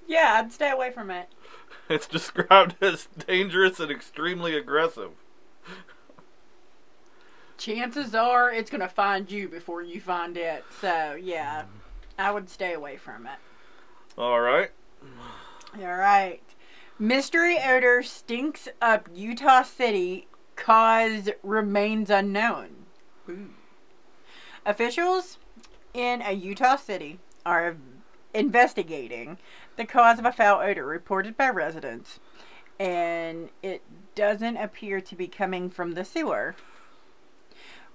Yeah, 0.07 0.35
I'd 0.39 0.51
stay 0.51 0.69
away 0.69 0.91
from 0.91 1.09
it. 1.09 1.29
It's 1.89 2.07
described 2.07 2.75
as 2.81 3.07
dangerous 3.27 3.79
and 3.79 3.91
extremely 3.91 4.55
aggressive. 4.55 5.11
Chances 7.57 8.15
are 8.15 8.51
it's 8.51 8.69
gonna 8.69 8.89
find 8.89 9.31
you 9.31 9.47
before 9.47 9.81
you 9.81 10.01
find 10.01 10.37
it. 10.37 10.63
So 10.81 11.17
yeah, 11.21 11.63
I 12.17 12.31
would 12.31 12.49
stay 12.49 12.73
away 12.73 12.97
from 12.97 13.25
it. 13.25 13.39
All 14.17 14.39
right. 14.39 14.71
All 15.79 15.95
right. 15.95 16.41
Mystery 16.99 17.57
odor 17.63 18.03
stinks 18.03 18.67
up 18.81 19.09
Utah 19.13 19.63
City. 19.63 20.27
Cause 20.55 21.29
remains 21.41 22.09
unknown. 22.11 22.85
Ooh. 23.27 23.49
Officials 24.65 25.39
in 25.93 26.21
a 26.21 26.31
Utah 26.31 26.75
city 26.75 27.19
are 27.45 27.75
investigating 28.33 29.37
the 29.77 29.85
cause 29.85 30.19
of 30.19 30.25
a 30.25 30.31
foul 30.31 30.61
odor 30.61 30.85
reported 30.85 31.37
by 31.37 31.49
residents, 31.49 32.19
and 32.79 33.49
it 33.61 33.81
doesn't 34.15 34.57
appear 34.57 35.01
to 35.01 35.15
be 35.15 35.27
coming 35.27 35.69
from 35.69 35.93
the 35.93 36.05
sewer. 36.05 36.55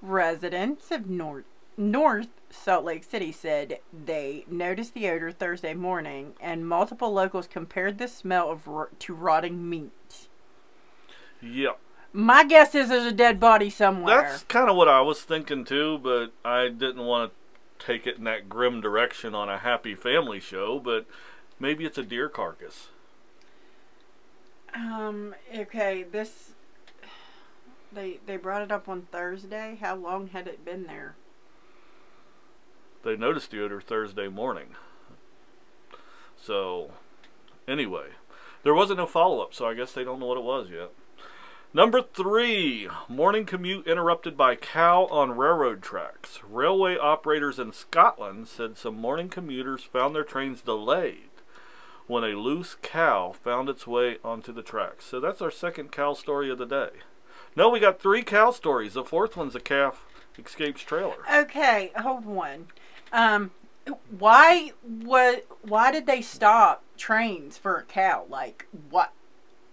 Residents 0.01 0.91
of 0.91 1.09
North 1.11 1.45
North 1.77 2.29
Salt 2.51 2.85
Lake 2.85 3.05
City 3.05 3.31
said 3.31 3.79
they 3.93 4.45
noticed 4.49 4.95
the 4.95 5.09
odor 5.09 5.31
Thursday 5.31 5.75
morning, 5.75 6.35
and 6.41 6.69
multiple 6.69 7.13
locals 7.13 7.47
compared 7.47 7.99
the 7.99 8.09
smell 8.09 8.51
of 8.51 8.67
ro- 8.67 8.89
to 8.99 9.15
rotting 9.15 9.69
meat. 9.69 10.29
Yep. 11.41 11.79
My 12.13 12.45
guess 12.45 12.75
is 12.75 12.89
there's 12.89 13.05
a 13.05 13.13
dead 13.13 13.39
body 13.39 13.71
somewhere. 13.71 14.23
That's 14.23 14.43
kind 14.45 14.69
of 14.69 14.77
what 14.77 14.89
I 14.89 15.01
was 15.03 15.21
thinking 15.21 15.65
too, 15.65 15.99
but 15.99 16.33
I 16.45 16.69
didn't 16.69 17.05
want 17.05 17.31
to 17.31 17.48
take 17.79 18.07
it 18.07 18.19
in 18.19 18.25
that 18.25 18.49
grim 18.49 18.81
direction 18.81 19.35
on 19.35 19.49
a 19.49 19.59
happy 19.59 19.95
family 19.95 20.41
show, 20.41 20.79
but 20.79 21.07
maybe 21.59 21.85
it's 21.85 21.99
a 21.99 22.03
deer 22.03 22.29
carcass. 22.29 22.89
Um. 24.75 25.35
Okay. 25.57 26.03
This. 26.03 26.51
They 27.93 28.21
they 28.27 28.37
brought 28.37 28.63
it 28.63 28.71
up 28.71 28.89
on 28.89 29.03
Thursday. 29.11 29.79
How 29.81 29.97
long 29.97 30.29
had 30.29 30.47
it 30.47 30.65
been 30.65 30.85
there? 30.85 31.17
They 33.03 33.17
noticed 33.17 33.51
the 33.51 33.63
odor 33.63 33.81
Thursday 33.81 34.29
morning. 34.29 34.75
So, 36.37 36.93
anyway, 37.67 38.09
there 38.63 38.75
wasn't 38.75 38.99
no 38.99 39.07
follow 39.07 39.41
up, 39.41 39.55
so 39.55 39.67
I 39.67 39.75
guess 39.75 39.93
they 39.93 40.05
don't 40.05 40.21
know 40.21 40.27
what 40.27 40.39
it 40.39 40.45
was 40.45 40.69
yet. 40.71 40.91
Number 41.75 42.01
three, 42.01 42.89
morning 43.09 43.45
commute 43.45 43.87
interrupted 43.87 44.39
by 44.39 44.57
cow 44.57 45.05
on 45.11 45.37
railroad 45.37 45.83
tracks. 45.83 46.41
Railway 46.49 46.97
operators 46.97 47.59
in 47.59 47.73
Scotland 47.73 48.49
said 48.49 48.79
some 48.79 48.99
morning 48.99 49.29
commuters 49.29 49.85
found 49.85 50.15
their 50.15 50.25
trains 50.25 50.63
delayed 50.63 51.29
when 52.07 52.25
a 52.25 52.29
loose 52.29 52.75
cow 52.81 53.33
found 53.33 53.69
its 53.69 53.87
way 53.87 54.17
onto 54.25 54.51
the 54.51 54.63
tracks. 54.63 55.05
So 55.05 55.21
that's 55.21 55.43
our 55.43 55.51
second 55.51 55.93
cow 55.93 56.15
story 56.15 56.51
of 56.51 56.57
the 56.57 56.65
day. 56.65 56.89
No, 57.55 57.69
we 57.69 57.81
got 57.81 58.01
three 58.01 58.23
cow 58.23 58.51
stories. 58.51 58.95
The 58.95 59.05
fourth 59.05 59.37
one's 59.37 59.55
a 59.55 59.61
calf 59.61 60.07
escapes 60.39 60.81
trailer. 60.81 61.19
Okay, 61.31 61.93
hold 61.99 62.27
on. 62.27 62.69
Um, 63.13 63.51
why 64.19 64.73
what? 64.83 65.47
Why 65.63 65.93
did 65.93 66.07
they 66.07 66.23
stop 66.23 66.83
trains 66.97 67.59
for 67.59 67.77
a 67.77 67.85
cow? 67.85 68.25
Like 68.27 68.67
what? 68.89 69.13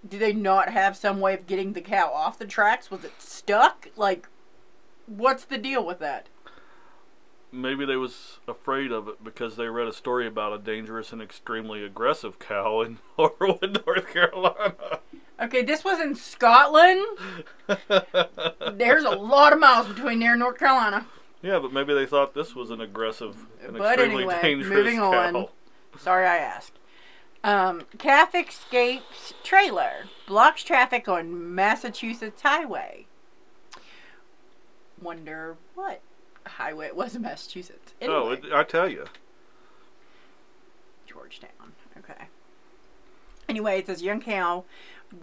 Did 0.08 0.20
they 0.20 0.34
not 0.34 0.70
have 0.70 0.96
some 0.96 1.20
way 1.20 1.34
of 1.34 1.48
getting 1.48 1.74
the 1.74 1.82
cow 1.82 2.12
off 2.14 2.38
the 2.38 2.46
tracks? 2.46 2.92
Was 2.92 3.04
it 3.04 3.14
stuck? 3.20 3.90
Like, 3.96 4.28
what's 5.08 5.46
the 5.46 5.58
deal 5.58 5.84
with 5.86 6.00
that? 6.00 6.28
Maybe 7.52 7.86
they 7.86 7.96
was 7.96 8.40
afraid 8.48 8.92
of 8.92 9.08
it 9.08 9.24
because 9.24 9.56
they 9.56 9.68
read 9.68 9.88
a 9.88 9.94
story 9.94 10.28
about 10.28 10.52
a 10.54 10.58
dangerous 10.58 11.14
and 11.14 11.22
extremely 11.22 11.84
aggressive 11.84 12.38
cow 12.38 12.82
in 12.82 13.00
Norwood, 13.18 13.82
North 13.86 14.12
Carolina. 14.12 14.76
Okay, 15.42 15.64
this 15.64 15.84
was 15.84 16.00
in 16.00 16.16
Scotland. 16.16 17.04
There's 18.74 19.04
a 19.06 19.12
lot 19.12 19.54
of 19.54 19.60
miles 19.60 19.88
between 19.88 20.20
there 20.20 20.32
and 20.32 20.40
North 20.40 20.60
Carolina. 20.60 21.08
yeah, 21.42 21.60
but 21.60 21.72
maybe 21.74 21.94
they 21.94 22.06
thought 22.06 22.34
this 22.34 22.56
was 22.56 22.70
an 22.72 22.82
aggressive 22.82 23.38
and 23.66 23.78
But 23.78 24.00
extremely 24.00 24.24
anyway, 24.24 24.42
dangerous 24.42 24.70
moving 24.70 24.98
cow. 24.98 25.36
on. 25.38 25.48
Sorry 25.98 26.26
I 26.26 26.38
asked. 26.38 26.74
Um, 27.46 27.84
calf 28.00 28.34
escapes 28.34 29.36
trailer 29.44 30.06
blocks 30.26 30.64
traffic 30.64 31.08
on 31.08 31.54
Massachusetts 31.54 32.42
highway. 32.42 33.06
Wonder 35.00 35.56
what 35.76 36.02
highway 36.48 36.88
it 36.88 36.96
was 36.96 37.16
in 37.16 37.22
Massachusetts. 37.22 37.94
Anyway, 38.02 38.18
Oh, 38.18 38.32
it, 38.32 38.46
I 38.52 38.64
tell 38.64 38.90
you. 38.90 39.06
Georgetown. 41.06 41.74
Anyway, 43.56 43.80
it 43.80 43.88
says 43.88 44.04
young 44.04 44.20
cow 44.20 44.66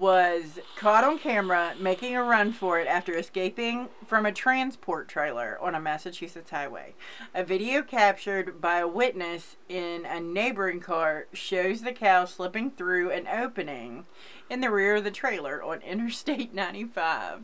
was 0.01 0.59
caught 0.77 1.05
on 1.05 1.19
camera 1.19 1.75
making 1.79 2.17
a 2.17 2.23
run 2.23 2.51
for 2.51 2.81
it 2.81 2.87
after 2.87 3.15
escaping 3.15 3.91
from 4.07 4.25
a 4.25 4.33
transport 4.33 5.07
trailer 5.07 5.59
on 5.61 5.75
a 5.75 5.81
Massachusetts 5.81 6.51
highway. 6.51 6.95
A 7.35 7.45
video 7.45 7.83
captured 7.83 8.59
by 8.59 8.79
a 8.79 8.89
witness 8.89 9.57
in 9.69 10.07
a 10.07 10.19
neighboring 10.19 10.81
car 10.81 11.27
shows 11.35 11.83
the 11.83 11.93
cow 11.93 12.25
slipping 12.25 12.71
through 12.71 13.11
an 13.11 13.27
opening 13.27 14.07
in 14.49 14.63
the 14.63 14.71
rear 14.71 14.97
of 14.97 15.05
the 15.05 15.11
trailer 15.11 15.63
on 15.63 15.83
Interstate 15.87 16.55
95 16.55 17.43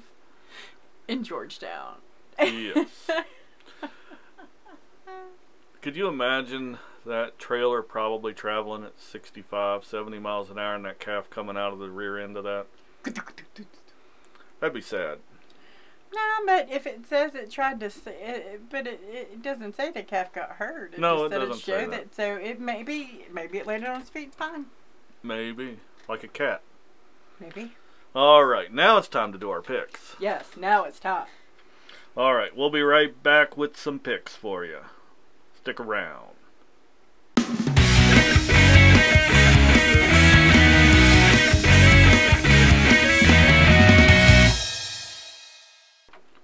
in 1.07 1.23
Georgetown. 1.23 1.97
Yes. 2.41 3.11
Could 5.83 5.97
you 5.97 6.09
imagine 6.09 6.79
that 7.09 7.39
trailer 7.39 7.83
probably 7.83 8.33
traveling 8.33 8.85
at 8.85 9.01
65, 9.01 9.85
70 9.85 10.19
miles 10.19 10.51
an 10.51 10.59
hour 10.59 10.75
and 10.75 10.85
that 10.85 11.01
calf 11.01 11.29
coming 11.29 11.57
out 11.57 11.73
of 11.73 11.79
the 11.79 11.91
rear 11.91 12.19
end 12.19 12.37
of 12.37 12.45
that? 12.45 12.67
That'd 14.61 14.75
be 14.75 14.81
sad. 14.81 15.19
No, 16.15 16.21
but 16.47 16.71
if 16.71 16.87
it 16.87 17.07
says 17.07 17.35
it 17.35 17.51
tried 17.51 17.81
to, 17.81 17.91
say, 17.91 18.15
it, 18.21 18.63
but 18.71 18.87
it, 18.87 19.01
it 19.13 19.43
doesn't 19.43 19.77
say 19.77 19.91
the 19.91 20.03
calf 20.03 20.33
got 20.33 20.53
hurt. 20.53 20.95
It 20.95 21.01
No, 21.01 21.17
just 21.17 21.25
it 21.27 21.31
said 21.31 21.39
doesn't 21.49 21.63
showed 21.65 21.91
say 21.93 21.97
that. 21.99 22.15
So 22.15 22.37
it 22.37 22.61
maybe 22.61 23.27
maybe 23.31 23.59
it 23.59 23.67
landed 23.67 23.91
on 23.91 24.01
its 24.01 24.11
feet 24.11 24.35
fine. 24.35 24.67
Maybe. 25.23 25.79
Like 26.09 26.25
a 26.25 26.29
cat. 26.29 26.63
Maybe. 27.39 27.75
All 28.15 28.45
right, 28.47 28.73
now 28.73 28.97
it's 28.97 29.09
time 29.09 29.33
to 29.33 29.39
do 29.39 29.51
our 29.51 29.61
picks. 29.61 30.17
Yes. 30.19 30.51
Now 30.57 30.85
it's 30.85 30.99
time. 30.99 31.27
All 32.17 32.35
right, 32.35 32.57
we'll 32.57 32.71
be 32.71 32.83
right 32.83 33.23
back 33.23 33.57
with 33.57 33.77
some 33.77 33.99
picks 33.99 34.35
for 34.35 34.65
you. 34.65 34.81
Stick 35.59 35.79
around. 35.79 36.31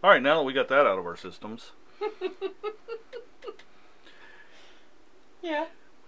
All 0.04 0.10
right, 0.10 0.20
now 0.20 0.36
that 0.36 0.42
we 0.42 0.52
got 0.52 0.68
that 0.68 0.86
out 0.86 0.98
of 0.98 1.06
our 1.06 1.16
systems, 1.16 1.72
Yeah. 5.42 5.64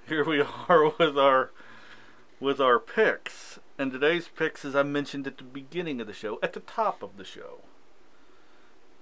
here 0.06 0.22
we 0.22 0.42
are 0.68 0.92
with 0.98 1.16
our 1.16 1.50
with 2.38 2.60
our 2.60 2.78
picks. 2.78 3.58
And 3.78 3.90
today's 3.90 4.28
picks, 4.28 4.66
as 4.66 4.76
I 4.76 4.82
mentioned 4.82 5.26
at 5.26 5.38
the 5.38 5.44
beginning 5.44 6.02
of 6.02 6.06
the 6.06 6.12
show, 6.12 6.38
at 6.42 6.52
the 6.52 6.60
top 6.60 7.02
of 7.02 7.16
the 7.16 7.24
show. 7.24 7.60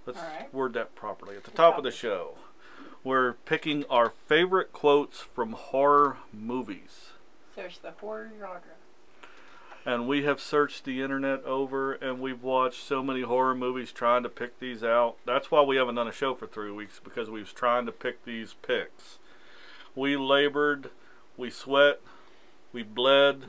Let's 0.07 0.21
right. 0.21 0.55
word 0.55 0.75
that 0.75 0.95
properly. 0.95 1.35
At 1.35 1.43
the 1.43 1.51
top 1.51 1.77
of 1.77 1.83
the 1.83 1.91
show, 1.91 2.37
we're 3.03 3.33
picking 3.33 3.85
our 3.91 4.11
favorite 4.11 4.73
quotes 4.73 5.19
from 5.19 5.55
horror 5.55 6.19
movies. 6.33 7.11
Search 7.53 7.81
the 7.81 7.91
horror 7.91 8.31
genre. 8.39 8.61
And 9.87 10.09
we 10.09 10.23
have 10.25 10.41
searched 10.41 10.85
the 10.85 11.03
internet 11.03 11.45
over 11.45 11.93
and 11.93 12.21
we've 12.21 12.43
watched 12.43 12.83
so 12.83 13.03
many 13.03 13.21
horror 13.21 13.55
movies 13.55 13.93
trying 13.93 14.23
to 14.23 14.31
pick 14.31 14.59
these 14.59 14.83
out. 14.83 15.17
That's 15.27 15.51
why 15.51 15.61
we 15.61 15.77
haven't 15.77 15.97
done 15.97 16.09
a 16.09 16.13
show 16.13 16.35
for 16.35 16.47
three 16.47 16.71
weeks 16.71 17.01
because 17.03 17.29
we 17.29 17.41
was 17.41 17.53
trying 17.53 17.85
to 17.87 17.93
pick 17.93 18.25
these 18.25 18.55
picks. 18.63 19.19
We 19.95 20.17
labored, 20.17 20.91
we 21.37 21.51
sweat, 21.51 22.01
we 22.73 22.83
bled. 22.83 23.45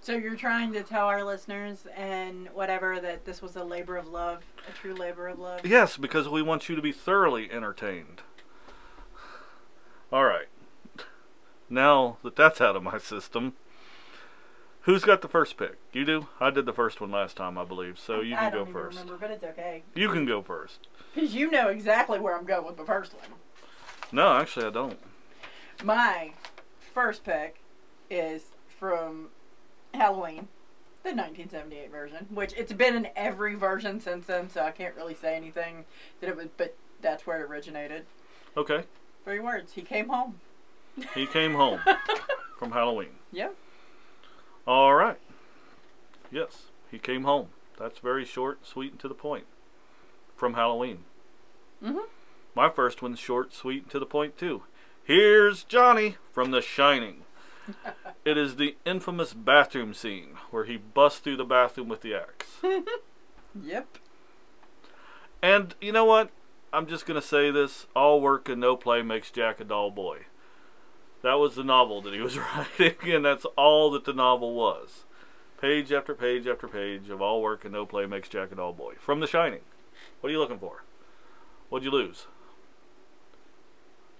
So 0.00 0.12
you're 0.12 0.36
trying 0.36 0.72
to 0.72 0.82
tell 0.82 1.06
our 1.06 1.24
listeners 1.24 1.86
and 1.96 2.48
whatever 2.48 3.00
that 3.00 3.24
this 3.24 3.40
was 3.40 3.56
a 3.56 3.64
labor 3.64 3.96
of 3.96 4.08
love, 4.08 4.44
a 4.68 4.72
true 4.72 4.94
labor 4.94 5.28
of 5.28 5.38
love. 5.38 5.64
Yes, 5.64 5.96
because 5.96 6.28
we 6.28 6.42
want 6.42 6.68
you 6.68 6.76
to 6.76 6.82
be 6.82 6.92
thoroughly 6.92 7.50
entertained. 7.50 8.22
All 10.12 10.24
right. 10.24 10.46
Now 11.68 12.18
that 12.22 12.36
that's 12.36 12.60
out 12.60 12.76
of 12.76 12.82
my 12.82 12.98
system, 12.98 13.54
who's 14.86 15.04
got 15.04 15.20
the 15.20 15.28
first 15.28 15.56
pick? 15.56 15.76
You 15.92 16.04
do? 16.04 16.28
I 16.40 16.50
did 16.50 16.64
the 16.64 16.72
first 16.72 17.00
one 17.00 17.10
last 17.10 17.36
time, 17.36 17.58
I 17.58 17.64
believe. 17.64 17.98
So 17.98 18.20
you 18.20 18.34
I 18.34 18.38
can 18.38 18.52
don't 18.52 18.64
go 18.64 18.70
even 18.70 18.72
first. 18.72 18.98
remember, 18.98 19.18
but 19.20 19.30
it's 19.32 19.44
okay. 19.44 19.82
You 19.94 20.08
can 20.08 20.24
go 20.24 20.40
first. 20.42 20.86
Because 21.14 21.34
you 21.34 21.50
know 21.50 21.68
exactly 21.68 22.18
where 22.18 22.36
I'm 22.36 22.44
going 22.46 22.64
with 22.66 22.76
the 22.76 22.84
first 22.84 23.12
one. 23.14 23.38
No, 24.12 24.32
actually, 24.34 24.66
I 24.66 24.70
don't. 24.70 24.98
My 25.84 26.32
first 26.94 27.24
pick 27.24 27.56
is 28.08 28.44
from 28.78 29.28
Halloween, 29.92 30.48
the 31.02 31.10
1978 31.10 31.90
version, 31.90 32.26
which 32.30 32.52
it's 32.56 32.72
been 32.72 32.94
in 32.94 33.08
every 33.16 33.54
version 33.56 34.00
since 34.00 34.26
then, 34.26 34.48
so 34.48 34.62
I 34.62 34.70
can't 34.70 34.94
really 34.94 35.14
say 35.14 35.34
anything 35.34 35.84
that 36.20 36.28
it 36.30 36.36
was, 36.36 36.46
but 36.56 36.76
that's 37.02 37.26
where 37.26 37.40
it 37.40 37.50
originated. 37.50 38.06
Okay. 38.56 38.84
Three 39.24 39.40
words. 39.40 39.72
He 39.72 39.82
came 39.82 40.08
home. 40.08 40.40
He 41.14 41.26
came 41.26 41.54
home 41.54 41.80
from 42.58 42.70
Halloween. 42.70 43.10
Yep. 43.32 43.54
All 44.66 44.94
right. 44.94 45.18
Yes, 46.30 46.64
he 46.90 46.98
came 46.98 47.24
home. 47.24 47.48
That's 47.78 47.98
very 47.98 48.24
short, 48.24 48.66
sweet, 48.66 48.92
and 48.92 49.00
to 49.00 49.08
the 49.08 49.14
point. 49.14 49.46
From 50.34 50.54
Halloween. 50.54 51.04
Mhm. 51.82 52.06
My 52.54 52.68
first 52.70 53.02
one's 53.02 53.18
short, 53.18 53.52
sweet, 53.52 53.82
and 53.84 53.90
to 53.92 53.98
the 53.98 54.06
point 54.06 54.36
too. 54.38 54.62
Here's 55.04 55.62
Johnny 55.64 56.16
from 56.32 56.50
The 56.50 56.62
Shining. 56.62 57.24
it 58.24 58.36
is 58.36 58.56
the 58.56 58.76
infamous 58.84 59.32
bathroom 59.34 59.94
scene 59.94 60.36
where 60.50 60.64
he 60.64 60.76
busts 60.76 61.20
through 61.20 61.36
the 61.36 61.44
bathroom 61.44 61.88
with 61.88 62.00
the 62.02 62.14
axe. 62.14 62.58
Yep. 63.62 63.98
And 65.40 65.74
you 65.80 65.90
know 65.90 66.04
what? 66.04 66.28
I'm 66.74 66.86
just 66.86 67.06
gonna 67.06 67.22
say 67.22 67.50
this: 67.50 67.86
all 67.96 68.20
work 68.20 68.50
and 68.50 68.60
no 68.60 68.76
play 68.76 69.00
makes 69.00 69.30
Jack 69.30 69.60
a 69.60 69.64
dull 69.64 69.90
boy. 69.90 70.26
That 71.26 71.40
was 71.40 71.56
the 71.56 71.64
novel 71.64 72.00
that 72.02 72.14
he 72.14 72.20
was 72.20 72.38
writing, 72.78 72.94
and 73.12 73.24
that's 73.24 73.44
all 73.56 73.90
that 73.90 74.04
the 74.04 74.12
novel 74.12 74.54
was. 74.54 75.02
Page 75.60 75.90
after 75.90 76.14
page 76.14 76.46
after 76.46 76.68
page 76.68 77.10
of 77.10 77.20
all 77.20 77.42
work 77.42 77.64
and 77.64 77.74
no 77.74 77.84
play 77.84 78.06
makes 78.06 78.28
Jack 78.28 78.52
a 78.52 78.54
dull 78.54 78.72
boy. 78.72 78.94
From 79.00 79.18
The 79.18 79.26
Shining. 79.26 79.62
What 80.20 80.28
are 80.28 80.32
you 80.32 80.38
looking 80.38 80.60
for? 80.60 80.84
What'd 81.68 81.84
you 81.84 81.90
lose? 81.90 82.28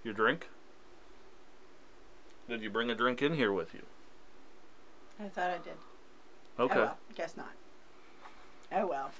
Your 0.03 0.13
drink? 0.13 0.49
Did 2.49 2.61
you 2.61 2.69
bring 2.69 2.89
a 2.89 2.95
drink 2.95 3.21
in 3.21 3.35
here 3.35 3.53
with 3.53 3.73
you? 3.73 3.83
I 5.17 5.29
thought 5.29 5.51
I 5.51 5.59
did. 5.59 5.77
Okay. 6.59 6.75
Oh 6.75 6.83
well. 6.83 6.97
Guess 7.15 7.37
not. 7.37 7.53
Oh 8.73 8.85
well. 8.85 9.11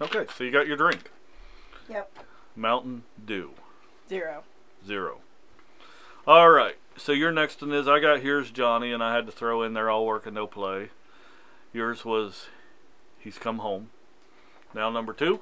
Okay, 0.00 0.26
so 0.32 0.44
you 0.44 0.52
got 0.52 0.68
your 0.68 0.76
drink. 0.76 1.10
Yep. 1.90 2.24
Mountain 2.54 3.02
Dew. 3.24 3.50
Zero. 4.08 4.44
Zero. 4.86 5.22
All 6.26 6.50
right. 6.50 6.76
So 6.96 7.12
your 7.12 7.30
next 7.30 7.60
one 7.60 7.72
is 7.72 7.86
I 7.86 8.00
got 8.00 8.20
here's 8.20 8.50
Johnny, 8.50 8.90
and 8.90 9.02
I 9.02 9.14
had 9.14 9.26
to 9.26 9.32
throw 9.32 9.62
in 9.62 9.74
there 9.74 9.88
all 9.88 10.06
work 10.06 10.26
and 10.26 10.34
no 10.34 10.46
play. 10.46 10.90
Yours 11.72 12.04
was 12.04 12.48
he's 13.18 13.38
come 13.38 13.58
home. 13.58 13.90
Now 14.74 14.90
number 14.90 15.12
two. 15.12 15.40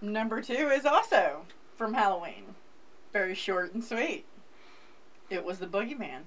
Number 0.00 0.40
two 0.40 0.68
is 0.68 0.86
also 0.86 1.42
from 1.76 1.94
Halloween. 1.94 2.54
Very 3.12 3.34
short 3.34 3.74
and 3.74 3.84
sweet. 3.84 4.24
It 5.28 5.44
was 5.44 5.58
the 5.58 5.66
boogeyman. 5.66 6.22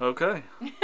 Okay. 0.00 0.44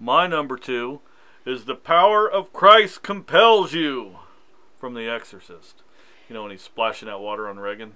My 0.00 0.26
number 0.26 0.56
two 0.56 1.00
is 1.44 1.64
the 1.64 1.74
power 1.74 2.30
of 2.30 2.52
Christ 2.52 3.02
compels 3.02 3.74
you 3.74 4.18
from 4.78 4.94
The 4.94 5.08
Exorcist. 5.08 5.82
You 6.30 6.34
know 6.34 6.42
when 6.42 6.52
he's 6.52 6.62
splashing 6.62 7.08
that 7.08 7.18
water 7.18 7.48
on 7.48 7.58
Regan. 7.58 7.94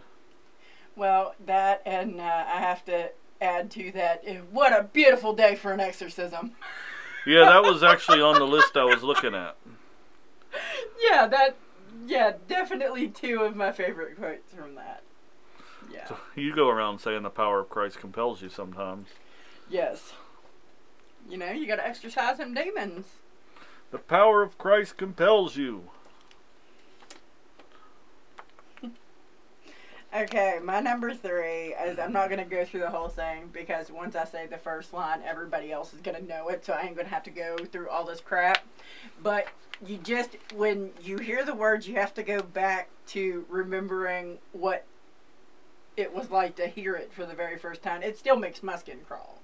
Well, 0.96 1.36
that 1.46 1.82
and 1.86 2.20
uh, 2.20 2.24
I 2.24 2.58
have 2.58 2.84
to 2.86 3.10
add 3.40 3.70
to 3.72 3.92
that. 3.92 4.22
eh, 4.26 4.40
What 4.50 4.72
a 4.78 4.82
beautiful 4.82 5.34
day 5.34 5.54
for 5.54 5.72
an 5.72 5.80
exorcism. 5.80 6.52
Yeah, 7.26 7.46
that 7.46 7.62
was 7.62 7.82
actually 7.82 8.20
on 8.20 8.34
the 8.38 8.44
list 8.46 8.76
I 8.76 8.84
was 8.84 9.02
looking 9.02 9.34
at. 9.34 9.56
yeah, 11.10 11.26
that. 11.26 11.56
Yeah, 12.06 12.32
definitely 12.48 13.08
two 13.08 13.40
of 13.40 13.56
my 13.56 13.72
favorite 13.72 14.18
quotes 14.18 14.52
from 14.52 14.74
that. 14.74 15.02
Yeah. 15.90 16.06
You 16.36 16.54
go 16.54 16.68
around 16.68 16.98
saying 16.98 17.22
the 17.22 17.30
power 17.30 17.60
of 17.60 17.70
Christ 17.70 17.98
compels 17.98 18.42
you 18.42 18.50
sometimes. 18.50 19.08
Yes. 19.70 20.12
You 21.26 21.38
know, 21.38 21.50
you 21.50 21.66
gotta 21.66 21.86
exercise 21.86 22.36
them 22.36 22.52
demons. 22.52 23.06
The 23.90 23.96
power 24.00 24.42
of 24.42 24.58
Christ 24.58 24.98
compels 24.98 25.56
you. 25.56 25.84
Okay, 30.14 30.60
my 30.62 30.78
number 30.78 31.12
three 31.12 31.74
is 31.74 31.98
I'm 31.98 32.12
not 32.12 32.30
gonna 32.30 32.44
go 32.44 32.64
through 32.64 32.80
the 32.80 32.90
whole 32.90 33.08
thing 33.08 33.50
because 33.52 33.90
once 33.90 34.14
I 34.14 34.24
say 34.24 34.46
the 34.46 34.56
first 34.56 34.92
line, 34.92 35.22
everybody 35.26 35.72
else 35.72 35.92
is 35.92 36.00
gonna 36.00 36.20
know 36.20 36.50
it, 36.50 36.64
so 36.64 36.72
I 36.72 36.82
ain't 36.82 36.94
gonna 36.94 37.08
have 37.08 37.24
to 37.24 37.30
go 37.30 37.56
through 37.56 37.88
all 37.88 38.04
this 38.04 38.20
crap. 38.20 38.64
But 39.20 39.48
you 39.84 39.98
just 39.98 40.36
when 40.54 40.92
you 41.02 41.18
hear 41.18 41.44
the 41.44 41.54
words, 41.54 41.88
you 41.88 41.96
have 41.96 42.14
to 42.14 42.22
go 42.22 42.42
back 42.42 42.90
to 43.08 43.44
remembering 43.48 44.38
what 44.52 44.84
it 45.96 46.14
was 46.14 46.30
like 46.30 46.54
to 46.56 46.68
hear 46.68 46.94
it 46.94 47.12
for 47.12 47.26
the 47.26 47.34
very 47.34 47.58
first 47.58 47.82
time. 47.82 48.00
It 48.00 48.16
still 48.16 48.36
makes 48.36 48.62
my 48.62 48.76
skin 48.76 49.00
crawl, 49.04 49.40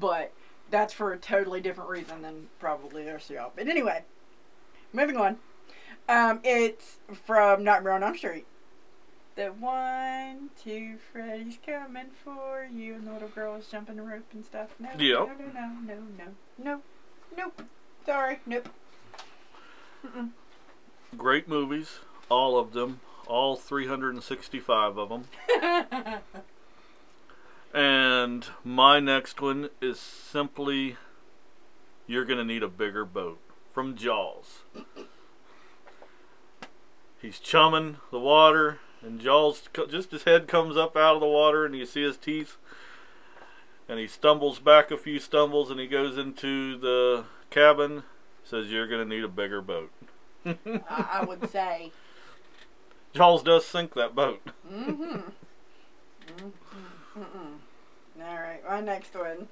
but 0.00 0.32
that's 0.70 0.94
for 0.94 1.12
a 1.12 1.18
totally 1.18 1.60
different 1.60 1.90
reason 1.90 2.22
than 2.22 2.48
probably 2.58 3.04
the 3.04 3.12
rest 3.12 3.28
of 3.28 3.36
y'all. 3.36 3.52
But 3.54 3.68
anyway, 3.68 4.04
moving 4.90 5.18
on. 5.18 5.36
Um, 6.08 6.40
it's 6.44 6.96
from 7.12 7.62
Nightmare 7.62 7.92
on 7.92 8.02
Elm 8.02 8.16
Street. 8.16 8.46
The 9.34 9.46
one, 9.46 10.50
two, 10.62 10.96
Freddy's 11.10 11.58
coming 11.64 12.08
for 12.22 12.68
you, 12.70 12.94
and 12.94 13.06
the 13.06 13.12
little 13.12 13.28
girl 13.28 13.56
is 13.56 13.66
jumping 13.66 13.96
the 13.96 14.02
rope 14.02 14.26
and 14.32 14.44
stuff. 14.44 14.68
No, 14.78 14.90
Yep. 14.98 14.98
no, 14.98 15.26
no, 15.26 15.44
no, 15.54 15.68
no, 15.86 15.94
no, 16.18 16.26
no, 16.58 16.82
nope. 17.36 17.62
Sorry, 18.04 18.40
nope. 18.44 18.68
Mm-mm. 20.06 20.30
Great 21.16 21.48
movies, 21.48 22.00
all 22.28 22.58
of 22.58 22.72
them, 22.72 23.00
all 23.26 23.56
365 23.56 24.98
of 24.98 25.08
them. 25.08 25.24
And 27.74 28.46
my 28.64 29.00
next 29.00 29.40
one 29.40 29.70
is 29.80 29.98
simply 29.98 30.96
You're 32.06 32.26
Gonna 32.26 32.44
Need 32.44 32.62
a 32.62 32.68
Bigger 32.68 33.06
Boat 33.06 33.38
from 33.72 33.96
Jaws. 33.96 34.58
He's 37.22 37.38
chumming 37.38 37.96
the 38.10 38.18
water, 38.20 38.80
and 39.02 39.20
Jaws, 39.20 39.68
just 39.88 40.10
his 40.10 40.24
head 40.24 40.48
comes 40.48 40.76
up 40.76 40.96
out 40.96 41.14
of 41.14 41.20
the 41.20 41.26
water, 41.26 41.64
and 41.64 41.74
you 41.76 41.86
see 41.86 42.02
his 42.02 42.16
teeth. 42.16 42.56
And 43.88 43.98
he 43.98 44.06
stumbles 44.06 44.58
back 44.58 44.90
a 44.90 44.96
few 44.96 45.18
stumbles, 45.18 45.70
and 45.70 45.80
he 45.80 45.86
goes 45.86 46.16
into 46.16 46.78
the 46.78 47.24
cabin. 47.50 48.04
Says, 48.44 48.70
You're 48.70 48.88
gonna 48.88 49.04
need 49.04 49.24
a 49.24 49.28
bigger 49.28 49.60
boat. 49.60 49.90
I, 50.44 51.24
would 51.26 51.50
say. 51.50 51.92
Jaws 53.12 53.42
does 53.42 53.66
sink 53.66 53.94
that 53.94 54.14
boat. 54.14 54.40
Mm-hmm. 54.72 55.20
Mm-mm. 57.18 57.58
All 58.20 58.34
right, 58.34 58.60
my 58.68 58.80
next 58.80 59.14
one 59.14 59.48